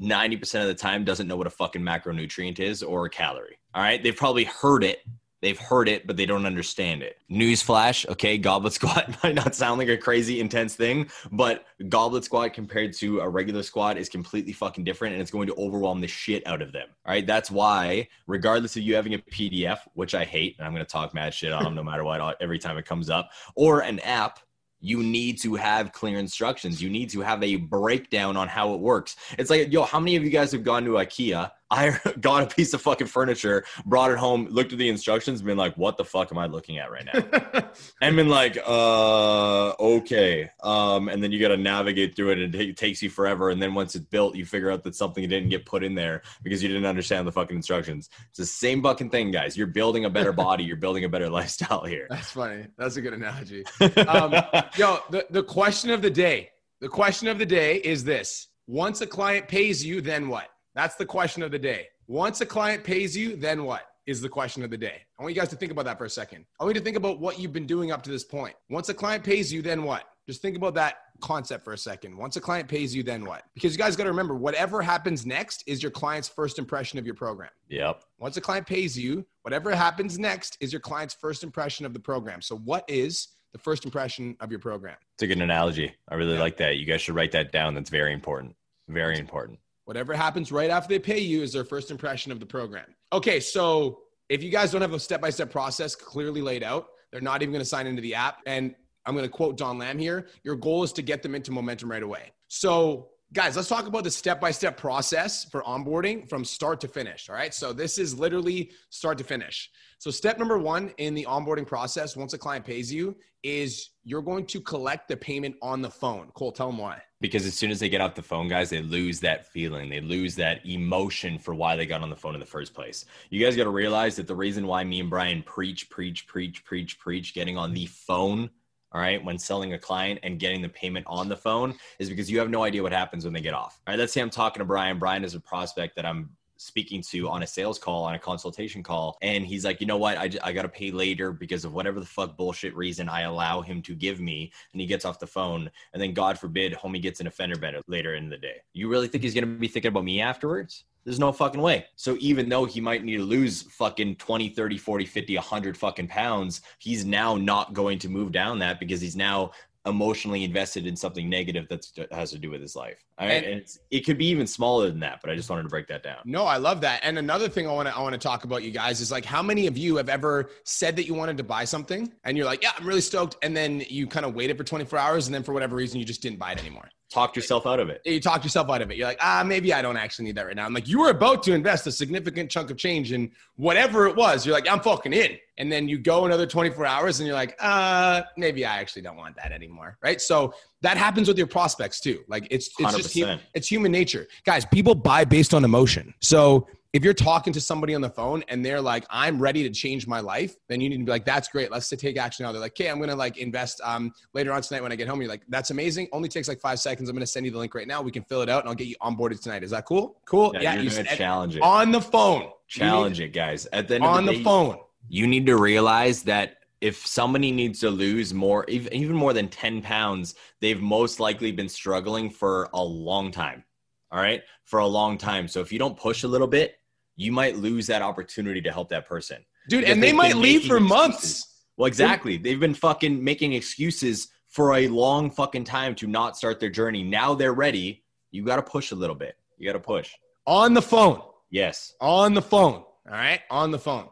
90% 0.01 0.61
of 0.61 0.67
the 0.67 0.73
time 0.73 1.03
doesn't 1.03 1.27
know 1.27 1.35
what 1.35 1.47
a 1.47 1.51
fucking 1.51 1.81
macronutrient 1.81 2.59
is 2.59 2.81
or 2.81 3.05
a 3.05 3.09
calorie. 3.09 3.58
All 3.73 3.83
right. 3.83 4.01
They've 4.01 4.15
probably 4.15 4.45
heard 4.45 4.83
it. 4.83 4.99
They've 5.41 5.57
heard 5.57 5.87
it, 5.87 6.05
but 6.05 6.17
they 6.17 6.25
don't 6.25 6.45
understand 6.45 7.01
it. 7.01 7.17
Newsflash, 7.31 8.05
okay, 8.09 8.37
goblet 8.37 8.73
squat 8.79 9.15
might 9.23 9.35
not 9.35 9.55
sound 9.55 9.79
like 9.79 9.87
a 9.87 9.97
crazy 9.97 10.41
intense 10.41 10.75
thing, 10.75 11.09
but 11.31 11.65
goblet 11.87 12.25
squat 12.25 12.53
compared 12.53 12.93
to 12.95 13.21
a 13.21 13.29
regular 13.29 13.63
squat 13.63 13.97
is 13.97 14.09
completely 14.09 14.51
fucking 14.51 14.83
different 14.83 15.13
and 15.13 15.21
it's 15.21 15.31
going 15.31 15.47
to 15.47 15.55
overwhelm 15.55 16.01
the 16.01 16.07
shit 16.07 16.45
out 16.45 16.61
of 16.61 16.73
them. 16.73 16.87
All 17.05 17.13
right. 17.13 17.25
That's 17.25 17.49
why, 17.49 18.09
regardless 18.27 18.75
of 18.75 18.83
you 18.83 18.95
having 18.95 19.13
a 19.13 19.19
PDF, 19.19 19.79
which 19.93 20.13
I 20.13 20.25
hate, 20.25 20.57
and 20.57 20.67
I'm 20.67 20.73
going 20.73 20.85
to 20.85 20.91
talk 20.91 21.13
mad 21.13 21.33
shit 21.33 21.53
on 21.53 21.63
them 21.63 21.75
no 21.75 21.83
matter 21.83 22.03
what 22.03 22.37
every 22.41 22.59
time 22.59 22.77
it 22.77 22.85
comes 22.85 23.09
up, 23.09 23.29
or 23.55 23.81
an 23.81 23.99
app, 23.99 24.39
you 24.81 25.03
need 25.03 25.39
to 25.41 25.55
have 25.55 25.91
clear 25.91 26.19
instructions. 26.19 26.81
You 26.81 26.89
need 26.89 27.09
to 27.11 27.21
have 27.21 27.43
a 27.43 27.57
breakdown 27.57 28.37
on 28.37 28.47
how 28.47 28.73
it 28.73 28.79
works. 28.79 29.15
It's 29.37 29.49
like, 29.49 29.71
yo, 29.71 29.83
how 29.83 29.99
many 29.99 30.15
of 30.15 30.23
you 30.23 30.29
guys 30.29 30.51
have 30.53 30.63
gone 30.63 30.85
to 30.85 30.91
IKEA 30.91 31.51
I 31.71 31.99
got 32.19 32.43
a 32.43 32.55
piece 32.55 32.73
of 32.73 32.81
fucking 32.81 33.07
furniture, 33.07 33.63
brought 33.85 34.11
it 34.11 34.17
home, 34.17 34.47
looked 34.49 34.73
at 34.73 34.79
the 34.79 34.89
instructions, 34.89 35.41
been 35.41 35.57
like, 35.57 35.75
"What 35.75 35.97
the 35.97 36.05
fuck 36.05 36.31
am 36.31 36.37
I 36.37 36.47
looking 36.47 36.77
at 36.77 36.91
right 36.91 37.05
now?" 37.05 37.69
and 38.01 38.15
been 38.15 38.29
like, 38.29 38.57
"Uh, 38.65 39.69
okay." 39.79 40.49
Um, 40.63 41.09
and 41.09 41.23
then 41.23 41.31
you 41.31 41.39
got 41.39 41.49
to 41.49 41.57
navigate 41.57 42.15
through 42.15 42.31
it, 42.31 42.39
and 42.39 42.55
it 42.55 42.77
takes 42.77 43.01
you 43.01 43.09
forever. 43.09 43.49
And 43.49 43.61
then 43.61 43.73
once 43.73 43.95
it's 43.95 44.05
built, 44.05 44.35
you 44.35 44.45
figure 44.45 44.71
out 44.71 44.83
that 44.83 44.95
something 44.95 45.27
didn't 45.27 45.49
get 45.49 45.65
put 45.65 45.83
in 45.83 45.95
there 45.95 46.23
because 46.43 46.63
you 46.63 46.69
didn't 46.69 46.85
understand 46.85 47.27
the 47.27 47.31
fucking 47.31 47.55
instructions. 47.55 48.09
It's 48.29 48.39
the 48.39 48.45
same 48.45 48.81
fucking 48.81 49.09
thing, 49.09 49.31
guys. 49.31 49.55
You're 49.55 49.67
building 49.67 50.05
a 50.05 50.09
better 50.09 50.33
body. 50.33 50.63
You're 50.63 50.77
building 50.77 51.03
a 51.03 51.09
better 51.09 51.29
lifestyle 51.39 51.83
here. 51.83 52.07
That's 52.09 52.31
funny. 52.31 52.67
That's 52.77 52.95
a 52.95 53.01
good 53.01 53.13
analogy. 53.13 53.63
Um, 54.07 54.33
yo, 54.75 54.99
the 55.09 55.25
the 55.29 55.43
question 55.43 55.91
of 55.91 56.01
the 56.01 56.09
day. 56.09 56.49
The 56.81 56.87
question 56.87 57.27
of 57.27 57.37
the 57.37 57.45
day 57.45 57.75
is 57.77 58.03
this: 58.03 58.47
Once 58.65 59.01
a 59.01 59.07
client 59.07 59.47
pays 59.47 59.85
you, 59.85 60.01
then 60.01 60.29
what? 60.29 60.49
That's 60.79 60.95
the 60.95 61.05
question 61.05 61.43
of 61.43 61.51
the 61.51 61.59
day. 61.59 61.89
Once 62.07 62.39
a 62.39 62.45
client 62.45 62.85
pays 62.85 63.13
you, 63.13 63.35
then 63.35 63.65
what? 63.65 63.81
Is 64.05 64.21
the 64.21 64.29
question 64.29 64.63
of 64.63 64.69
the 64.71 64.77
day. 64.77 65.01
I 65.19 65.23
want 65.23 65.35
you 65.35 65.41
guys 65.41 65.49
to 65.49 65.57
think 65.57 65.73
about 65.73 65.83
that 65.83 65.97
for 65.97 66.05
a 66.05 66.09
second. 66.09 66.45
I 66.57 66.63
want 66.63 66.73
you 66.73 66.79
to 66.79 66.85
think 66.85 66.95
about 66.95 67.19
what 67.19 67.37
you've 67.37 67.51
been 67.51 67.65
doing 67.65 67.91
up 67.91 68.01
to 68.03 68.09
this 68.09 68.23
point. 68.23 68.55
Once 68.69 68.87
a 68.87 68.93
client 68.93 69.21
pays 69.21 69.51
you, 69.51 69.61
then 69.61 69.83
what? 69.83 70.05
Just 70.25 70.41
think 70.41 70.55
about 70.55 70.75
that 70.75 70.99
concept 71.19 71.65
for 71.65 71.73
a 71.73 71.77
second. 71.77 72.15
Once 72.15 72.37
a 72.37 72.39
client 72.39 72.69
pays 72.69 72.95
you, 72.95 73.03
then 73.03 73.25
what? 73.25 73.43
Because 73.55 73.73
you 73.73 73.77
guys 73.77 73.97
got 73.97 74.05
to 74.05 74.09
remember, 74.09 74.35
whatever 74.35 74.81
happens 74.81 75.25
next 75.25 75.65
is 75.67 75.83
your 75.83 75.91
client's 75.91 76.29
first 76.29 76.57
impression 76.57 76.97
of 76.97 77.05
your 77.05 77.13
program. 77.13 77.49
Yep. 77.67 78.05
Once 78.17 78.37
a 78.37 78.41
client 78.41 78.65
pays 78.65 78.97
you, 78.97 79.25
whatever 79.41 79.75
happens 79.75 80.17
next 80.17 80.57
is 80.61 80.71
your 80.71 80.79
client's 80.79 81.13
first 81.13 81.43
impression 81.43 81.85
of 81.85 81.91
the 81.91 81.99
program. 81.99 82.41
So, 82.41 82.55
what 82.55 82.85
is 82.87 83.27
the 83.51 83.59
first 83.59 83.83
impression 83.83 84.37
of 84.39 84.49
your 84.49 84.61
program? 84.61 84.95
It's 85.15 85.23
a 85.23 85.27
good 85.27 85.41
analogy. 85.41 85.93
I 86.07 86.15
really 86.15 86.35
yeah. 86.35 86.39
like 86.39 86.55
that. 86.55 86.77
You 86.77 86.85
guys 86.85 87.01
should 87.01 87.15
write 87.15 87.33
that 87.33 87.51
down. 87.51 87.73
That's 87.73 87.89
very 87.89 88.13
important. 88.13 88.55
Very 88.87 89.19
important. 89.19 89.59
Whatever 89.89 90.13
happens 90.13 90.51
right 90.51 90.69
after 90.69 90.87
they 90.87 90.99
pay 90.99 91.17
you 91.17 91.41
is 91.41 91.51
their 91.51 91.63
first 91.63 91.89
impression 91.89 92.31
of 92.31 92.39
the 92.39 92.45
program. 92.45 92.85
Okay, 93.11 93.39
so 93.39 94.01
if 94.29 94.43
you 94.43 94.51
guys 94.51 94.71
don't 94.71 94.83
have 94.83 94.93
a 94.93 94.99
step 94.99 95.19
by 95.19 95.31
step 95.31 95.49
process 95.49 95.95
clearly 95.95 96.43
laid 96.43 96.61
out, 96.61 96.89
they're 97.11 97.21
not 97.21 97.41
even 97.41 97.51
going 97.51 97.63
to 97.63 97.67
sign 97.67 97.87
into 97.87 97.99
the 97.99 98.13
app. 98.13 98.37
And 98.45 98.75
I'm 99.07 99.15
going 99.15 99.25
to 99.25 99.31
quote 99.31 99.57
Don 99.57 99.79
Lamb 99.79 99.97
here 99.97 100.27
your 100.43 100.55
goal 100.55 100.83
is 100.83 100.93
to 100.93 101.01
get 101.01 101.23
them 101.23 101.33
into 101.33 101.51
momentum 101.51 101.89
right 101.89 102.03
away. 102.03 102.33
So, 102.49 103.07
guys, 103.33 103.55
let's 103.55 103.67
talk 103.67 103.87
about 103.87 104.03
the 104.03 104.11
step 104.11 104.41
by 104.41 104.51
step 104.51 104.77
process 104.77 105.45
for 105.45 105.61
onboarding 105.63 106.27
from 106.27 106.43
start 106.43 106.79
to 106.81 106.87
finish. 106.87 107.29
All 107.29 107.35
right. 107.35 107.53
So, 107.53 107.73
this 107.73 107.97
is 107.97 108.17
literally 108.17 108.71
start 108.89 109.17
to 109.19 109.23
finish. 109.23 109.69
So, 109.97 110.11
step 110.11 110.37
number 110.39 110.57
one 110.57 110.93
in 110.97 111.13
the 111.13 111.25
onboarding 111.29 111.67
process, 111.67 112.15
once 112.15 112.33
a 112.33 112.37
client 112.37 112.65
pays 112.65 112.91
you, 112.91 113.15
is 113.43 113.91
you're 114.03 114.21
going 114.21 114.45
to 114.47 114.61
collect 114.61 115.07
the 115.07 115.17
payment 115.17 115.55
on 115.61 115.81
the 115.81 115.89
phone. 115.89 116.29
Cole, 116.33 116.51
tell 116.51 116.67
them 116.67 116.77
why 116.77 117.01
because 117.21 117.45
as 117.45 117.53
soon 117.53 117.69
as 117.69 117.79
they 117.79 117.89
get 117.89 118.01
off 118.01 118.15
the 118.15 118.21
phone 118.21 118.47
guys 118.47 118.69
they 118.69 118.81
lose 118.81 119.19
that 119.19 119.45
feeling 119.47 119.89
they 119.89 120.01
lose 120.01 120.35
that 120.35 120.65
emotion 120.65 121.37
for 121.37 121.53
why 121.53 121.75
they 121.75 121.85
got 121.85 122.01
on 122.01 122.09
the 122.09 122.15
phone 122.15 122.33
in 122.33 122.39
the 122.39 122.45
first 122.45 122.73
place 122.73 123.05
you 123.29 123.43
guys 123.43 123.55
got 123.55 123.65
to 123.65 123.69
realize 123.69 124.15
that 124.15 124.27
the 124.27 124.35
reason 124.35 124.65
why 124.65 124.83
me 124.83 124.99
and 124.99 125.09
brian 125.09 125.43
preach 125.43 125.89
preach 125.89 126.27
preach 126.27 126.63
preach 126.63 126.99
preach 126.99 127.33
getting 127.33 127.57
on 127.57 127.73
the 127.73 127.85
phone 127.87 128.49
all 128.91 129.01
right 129.01 129.23
when 129.23 129.37
selling 129.37 129.73
a 129.73 129.79
client 129.79 130.19
and 130.23 130.39
getting 130.39 130.61
the 130.61 130.69
payment 130.69 131.05
on 131.07 131.29
the 131.29 131.37
phone 131.37 131.75
is 131.99 132.09
because 132.09 132.29
you 132.29 132.39
have 132.39 132.49
no 132.49 132.63
idea 132.63 132.81
what 132.81 132.91
happens 132.91 133.23
when 133.23 133.33
they 133.33 133.41
get 133.41 133.53
off. 133.53 133.79
All 133.87 133.93
right 133.93 133.99
let's 133.99 134.13
say 134.13 134.21
i'm 134.21 134.29
talking 134.29 134.59
to 134.59 134.65
brian. 134.65 134.99
Brian 134.99 135.23
is 135.23 135.35
a 135.35 135.39
prospect 135.39 135.95
that 135.95 136.05
i'm 136.05 136.29
speaking 136.59 137.01
to 137.01 137.29
on 137.29 137.41
a 137.41 137.47
sales 137.47 137.79
call, 137.79 138.03
on 138.03 138.13
a 138.13 138.19
consultation 138.19 138.83
call. 138.83 139.17
And 139.21 139.45
he's 139.45 139.65
like, 139.65 139.79
you 139.79 139.87
know 139.87 139.97
what? 139.97 140.17
I, 140.17 140.29
I 140.43 140.51
got 140.51 140.63
to 140.63 140.69
pay 140.69 140.91
later 140.91 141.31
because 141.31 141.65
of 141.65 141.73
whatever 141.73 141.99
the 141.99 142.05
fuck 142.05 142.37
bullshit 142.37 142.75
reason 142.75 143.07
I 143.09 143.21
allow 143.21 143.61
him 143.61 143.81
to 143.83 143.95
give 143.95 144.19
me. 144.19 144.51
And 144.73 144.81
he 144.81 144.85
gets 144.85 145.05
off 145.05 145.19
the 145.19 145.27
phone. 145.27 145.71
And 145.93 146.01
then, 146.01 146.13
God 146.13 146.37
forbid, 146.37 146.73
homie 146.73 147.01
gets 147.01 147.21
an 147.21 147.27
offender 147.27 147.57
better 147.57 147.81
later 147.87 148.15
in 148.15 148.29
the 148.29 148.37
day. 148.37 148.57
You 148.73 148.89
really 148.89 149.07
think 149.07 149.23
he's 149.23 149.33
going 149.33 149.45
to 149.45 149.59
be 149.59 149.67
thinking 149.67 149.89
about 149.89 150.03
me 150.03 150.21
afterwards? 150.21 150.83
There's 151.05 151.19
no 151.19 151.31
fucking 151.31 151.61
way. 151.61 151.85
So 151.95 152.17
even 152.19 152.49
though 152.49 152.65
he 152.65 152.81
might 152.81 153.03
need 153.03 153.17
to 153.17 153.23
lose 153.23 153.63
fucking 153.63 154.17
20, 154.17 154.49
30, 154.49 154.77
40, 154.77 155.05
50, 155.05 155.35
100 155.35 155.77
fucking 155.77 156.07
pounds, 156.07 156.61
he's 156.77 157.05
now 157.05 157.35
not 157.35 157.73
going 157.73 157.99
to 157.99 158.09
move 158.09 158.31
down 158.31 158.59
that 158.59 158.79
because 158.79 158.99
he's 158.99 159.15
now 159.15 159.51
emotionally 159.85 160.43
invested 160.43 160.85
in 160.85 160.95
something 160.95 161.29
negative 161.29 161.67
that 161.69 161.85
has 162.11 162.31
to 162.31 162.37
do 162.37 162.49
with 162.49 162.61
his 162.61 162.75
life. 162.75 162.97
I 163.17 163.27
mean, 163.27 163.43
and, 163.43 163.65
it 163.91 164.01
could 164.01 164.17
be 164.17 164.27
even 164.27 164.45
smaller 164.45 164.89
than 164.89 164.99
that, 164.99 165.19
but 165.21 165.31
I 165.31 165.35
just 165.35 165.49
wanted 165.49 165.63
to 165.63 165.69
break 165.69 165.87
that 165.87 166.03
down. 166.03 166.17
No, 166.25 166.43
I 166.43 166.57
love 166.57 166.81
that. 166.81 166.99
And 167.03 167.17
another 167.17 167.47
thing 167.47 167.67
I 167.67 167.71
want 167.71 167.87
to 167.87 167.95
I 167.95 168.01
want 168.01 168.13
to 168.13 168.19
talk 168.19 168.43
about 168.43 168.63
you 168.63 168.71
guys 168.71 168.99
is 169.01 169.11
like 169.11 169.25
how 169.25 169.41
many 169.41 169.67
of 169.67 169.77
you 169.77 169.95
have 169.95 170.09
ever 170.09 170.49
said 170.63 170.95
that 170.97 171.07
you 171.07 171.13
wanted 171.13 171.37
to 171.37 171.43
buy 171.43 171.63
something 171.63 172.11
and 172.23 172.37
you're 172.37 172.45
like, 172.45 172.61
"Yeah, 172.61 172.71
I'm 172.77 172.85
really 172.85 173.01
stoked." 173.01 173.37
And 173.41 173.55
then 173.55 173.83
you 173.89 174.07
kind 174.07 174.25
of 174.25 174.35
waited 174.35 174.57
for 174.57 174.63
24 174.63 174.99
hours 174.99 175.27
and 175.27 175.33
then 175.33 175.43
for 175.43 175.53
whatever 175.53 175.75
reason 175.75 175.99
you 175.99 176.05
just 176.05 176.21
didn't 176.21 176.39
buy 176.39 176.51
it 176.51 176.59
anymore. 176.59 176.89
Talked 177.09 177.35
yourself 177.35 177.65
out 177.65 177.79
of 177.79 177.89
it. 177.89 178.01
You 178.05 178.19
talk 178.19 178.43
yourself 178.43 178.69
out 178.69 178.81
of 178.81 178.91
it. 178.91 178.97
You're 178.97 179.07
like, 179.07 179.17
ah, 179.19 179.43
maybe 179.45 179.73
I 179.73 179.81
don't 179.81 179.97
actually 179.97 180.25
need 180.25 180.35
that 180.35 180.45
right 180.45 180.55
now. 180.55 180.65
I'm 180.65 180.73
like, 180.73 180.87
you 180.87 180.99
were 180.99 181.09
about 181.09 181.41
to 181.43 181.53
invest 181.53 181.87
a 181.87 181.91
significant 181.91 182.51
chunk 182.51 182.69
of 182.69 182.77
change 182.77 183.11
in 183.11 183.31
whatever 183.55 184.07
it 184.07 184.15
was. 184.15 184.45
You're 184.45 184.53
like, 184.53 184.69
I'm 184.69 184.79
fucking 184.79 185.13
in. 185.13 185.37
And 185.57 185.71
then 185.71 185.89
you 185.89 185.97
go 185.97 186.25
another 186.25 186.45
24 186.45 186.85
hours 186.85 187.19
and 187.19 187.27
you're 187.27 187.35
like, 187.35 187.55
uh, 187.59 188.21
maybe 188.37 188.63
I 188.63 188.77
actually 188.79 189.01
don't 189.01 189.17
want 189.17 189.35
that 189.37 189.51
anymore. 189.51 189.97
Right. 190.01 190.21
So 190.21 190.53
that 190.81 190.97
happens 190.97 191.27
with 191.27 191.37
your 191.37 191.47
prospects 191.47 191.99
too. 191.99 192.23
Like 192.27 192.47
it's, 192.51 192.67
it's 192.79 192.95
100%. 192.95 192.97
just, 192.97 193.43
it's 193.53 193.67
human 193.67 193.91
nature. 193.91 194.27
Guys, 194.45 194.65
people 194.65 194.95
buy 194.95 195.25
based 195.25 195.53
on 195.53 195.65
emotion. 195.65 196.13
So 196.21 196.67
if 196.91 197.03
you're 197.03 197.13
talking 197.13 197.53
to 197.53 197.61
somebody 197.61 197.93
on 197.93 198.01
the 198.01 198.09
phone 198.09 198.43
and 198.47 198.65
they're 198.65 198.81
like, 198.81 199.05
I'm 199.11 199.39
ready 199.39 199.61
to 199.63 199.69
change 199.69 200.07
my 200.07 200.19
life, 200.19 200.55
then 200.67 200.81
you 200.81 200.89
need 200.89 200.97
to 200.97 201.03
be 201.03 201.11
like, 201.11 201.25
that's 201.25 201.47
great. 201.47 201.71
Let's 201.71 201.87
take 201.87 202.17
action 202.17 202.45
now. 202.45 202.51
They're 202.51 202.61
like, 202.61 202.71
okay, 202.71 202.89
I'm 202.89 202.97
going 202.97 203.11
to 203.11 203.15
like 203.15 203.37
invest 203.37 203.79
um, 203.83 204.11
later 204.33 204.51
on 204.51 204.61
tonight 204.63 204.81
when 204.81 204.91
I 204.91 204.95
get 204.95 205.07
home. 205.07 205.21
You're 205.21 205.29
like, 205.29 205.43
that's 205.49 205.69
amazing. 205.69 206.07
Only 206.11 206.29
takes 206.29 206.47
like 206.47 206.59
five 206.59 206.79
seconds. 206.79 207.07
I'm 207.07 207.15
going 207.15 207.21
to 207.21 207.27
send 207.27 207.45
you 207.45 207.51
the 207.51 207.59
link 207.59 207.75
right 207.75 207.87
now. 207.87 208.01
We 208.01 208.11
can 208.11 208.23
fill 208.23 208.41
it 208.41 208.49
out 208.49 208.61
and 208.61 208.69
I'll 208.69 208.75
get 208.75 208.87
you 208.87 208.95
onboarded 209.01 209.39
tonight. 209.41 209.63
Is 209.63 209.71
that 209.71 209.85
cool? 209.85 210.19
Cool. 210.25 210.51
Yeah. 210.55 210.75
yeah 210.75 210.81
you 210.81 210.89
challenge 210.89 211.57
it 211.57 211.61
on 211.61 211.91
the 211.91 212.01
phone. 212.01 212.49
Challenge 212.67 213.19
it, 213.19 213.29
guys. 213.29 213.67
At 213.71 213.87
the 213.87 213.95
end 213.95 214.03
on 214.03 214.25
the, 214.25 214.31
day, 214.31 214.37
the 214.39 214.43
phone. 214.43 214.77
You 215.09 215.27
need 215.27 215.45
to 215.45 215.57
realize 215.57 216.23
that 216.23 216.57
if 216.81 217.05
somebody 217.05 217.51
needs 217.51 217.79
to 217.81 217.91
lose 217.91 218.33
more, 218.33 218.65
even 218.67 219.15
more 219.15 219.33
than 219.33 219.47
10 219.47 219.83
pounds, 219.83 220.33
they've 220.59 220.81
most 220.81 221.19
likely 221.19 221.51
been 221.51 221.69
struggling 221.69 222.31
for 222.31 222.69
a 222.73 222.81
long 222.81 223.31
time. 223.31 223.63
All 224.11 224.19
right. 224.19 224.41
For 224.65 224.79
a 224.79 224.87
long 224.87 225.19
time. 225.19 225.47
So 225.47 225.61
if 225.61 225.71
you 225.71 225.77
don't 225.77 225.95
push 225.97 226.23
a 226.23 226.27
little 226.27 226.47
bit, 226.47 226.78
you 227.19 227.33
might 227.33 227.57
lose 227.57 227.85
that 227.87 228.01
opportunity 228.01 228.61
to 228.61 228.71
help 228.71 228.87
that 228.89 229.05
person. 229.05 229.43
Dude, 229.67 229.83
and 229.83 230.01
they 230.01 230.13
might 230.13 230.37
leave 230.37 230.61
for 230.61 230.77
excuses. 230.77 230.89
months. 230.89 231.63
Well, 231.75 231.87
exactly. 231.87 232.37
They've 232.37 232.59
been 232.59 232.73
fucking 232.73 233.21
making 233.21 233.51
excuses 233.53 234.29
for 234.47 234.75
a 234.75 234.87
long 234.87 235.29
fucking 235.29 235.65
time 235.65 235.95
to 235.95 236.07
not 236.07 236.37
start 236.37 236.61
their 236.61 236.69
journey. 236.69 237.03
Now 237.03 237.35
they're 237.35 237.53
ready. 237.53 238.05
You 238.31 238.45
got 238.45 238.55
to 238.55 238.61
push 238.61 238.91
a 238.91 238.95
little 238.95 239.17
bit. 239.17 239.35
You 239.57 239.67
got 239.67 239.73
to 239.73 239.79
push. 239.79 240.13
On 240.47 240.73
the 240.73 240.81
phone. 240.81 241.21
Yes. 241.51 241.93
On 241.99 242.33
the 242.33 242.41
phone. 242.41 242.75
All 242.75 243.11
right. 243.11 243.41
On 243.51 243.69
the 243.71 243.79
phone. 243.79 244.07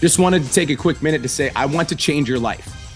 Just 0.00 0.20
wanted 0.20 0.44
to 0.44 0.52
take 0.52 0.70
a 0.70 0.76
quick 0.76 1.02
minute 1.02 1.22
to 1.22 1.28
say, 1.28 1.50
I 1.56 1.66
want 1.66 1.88
to 1.88 1.96
change 1.96 2.28
your 2.28 2.38
life. 2.38 2.81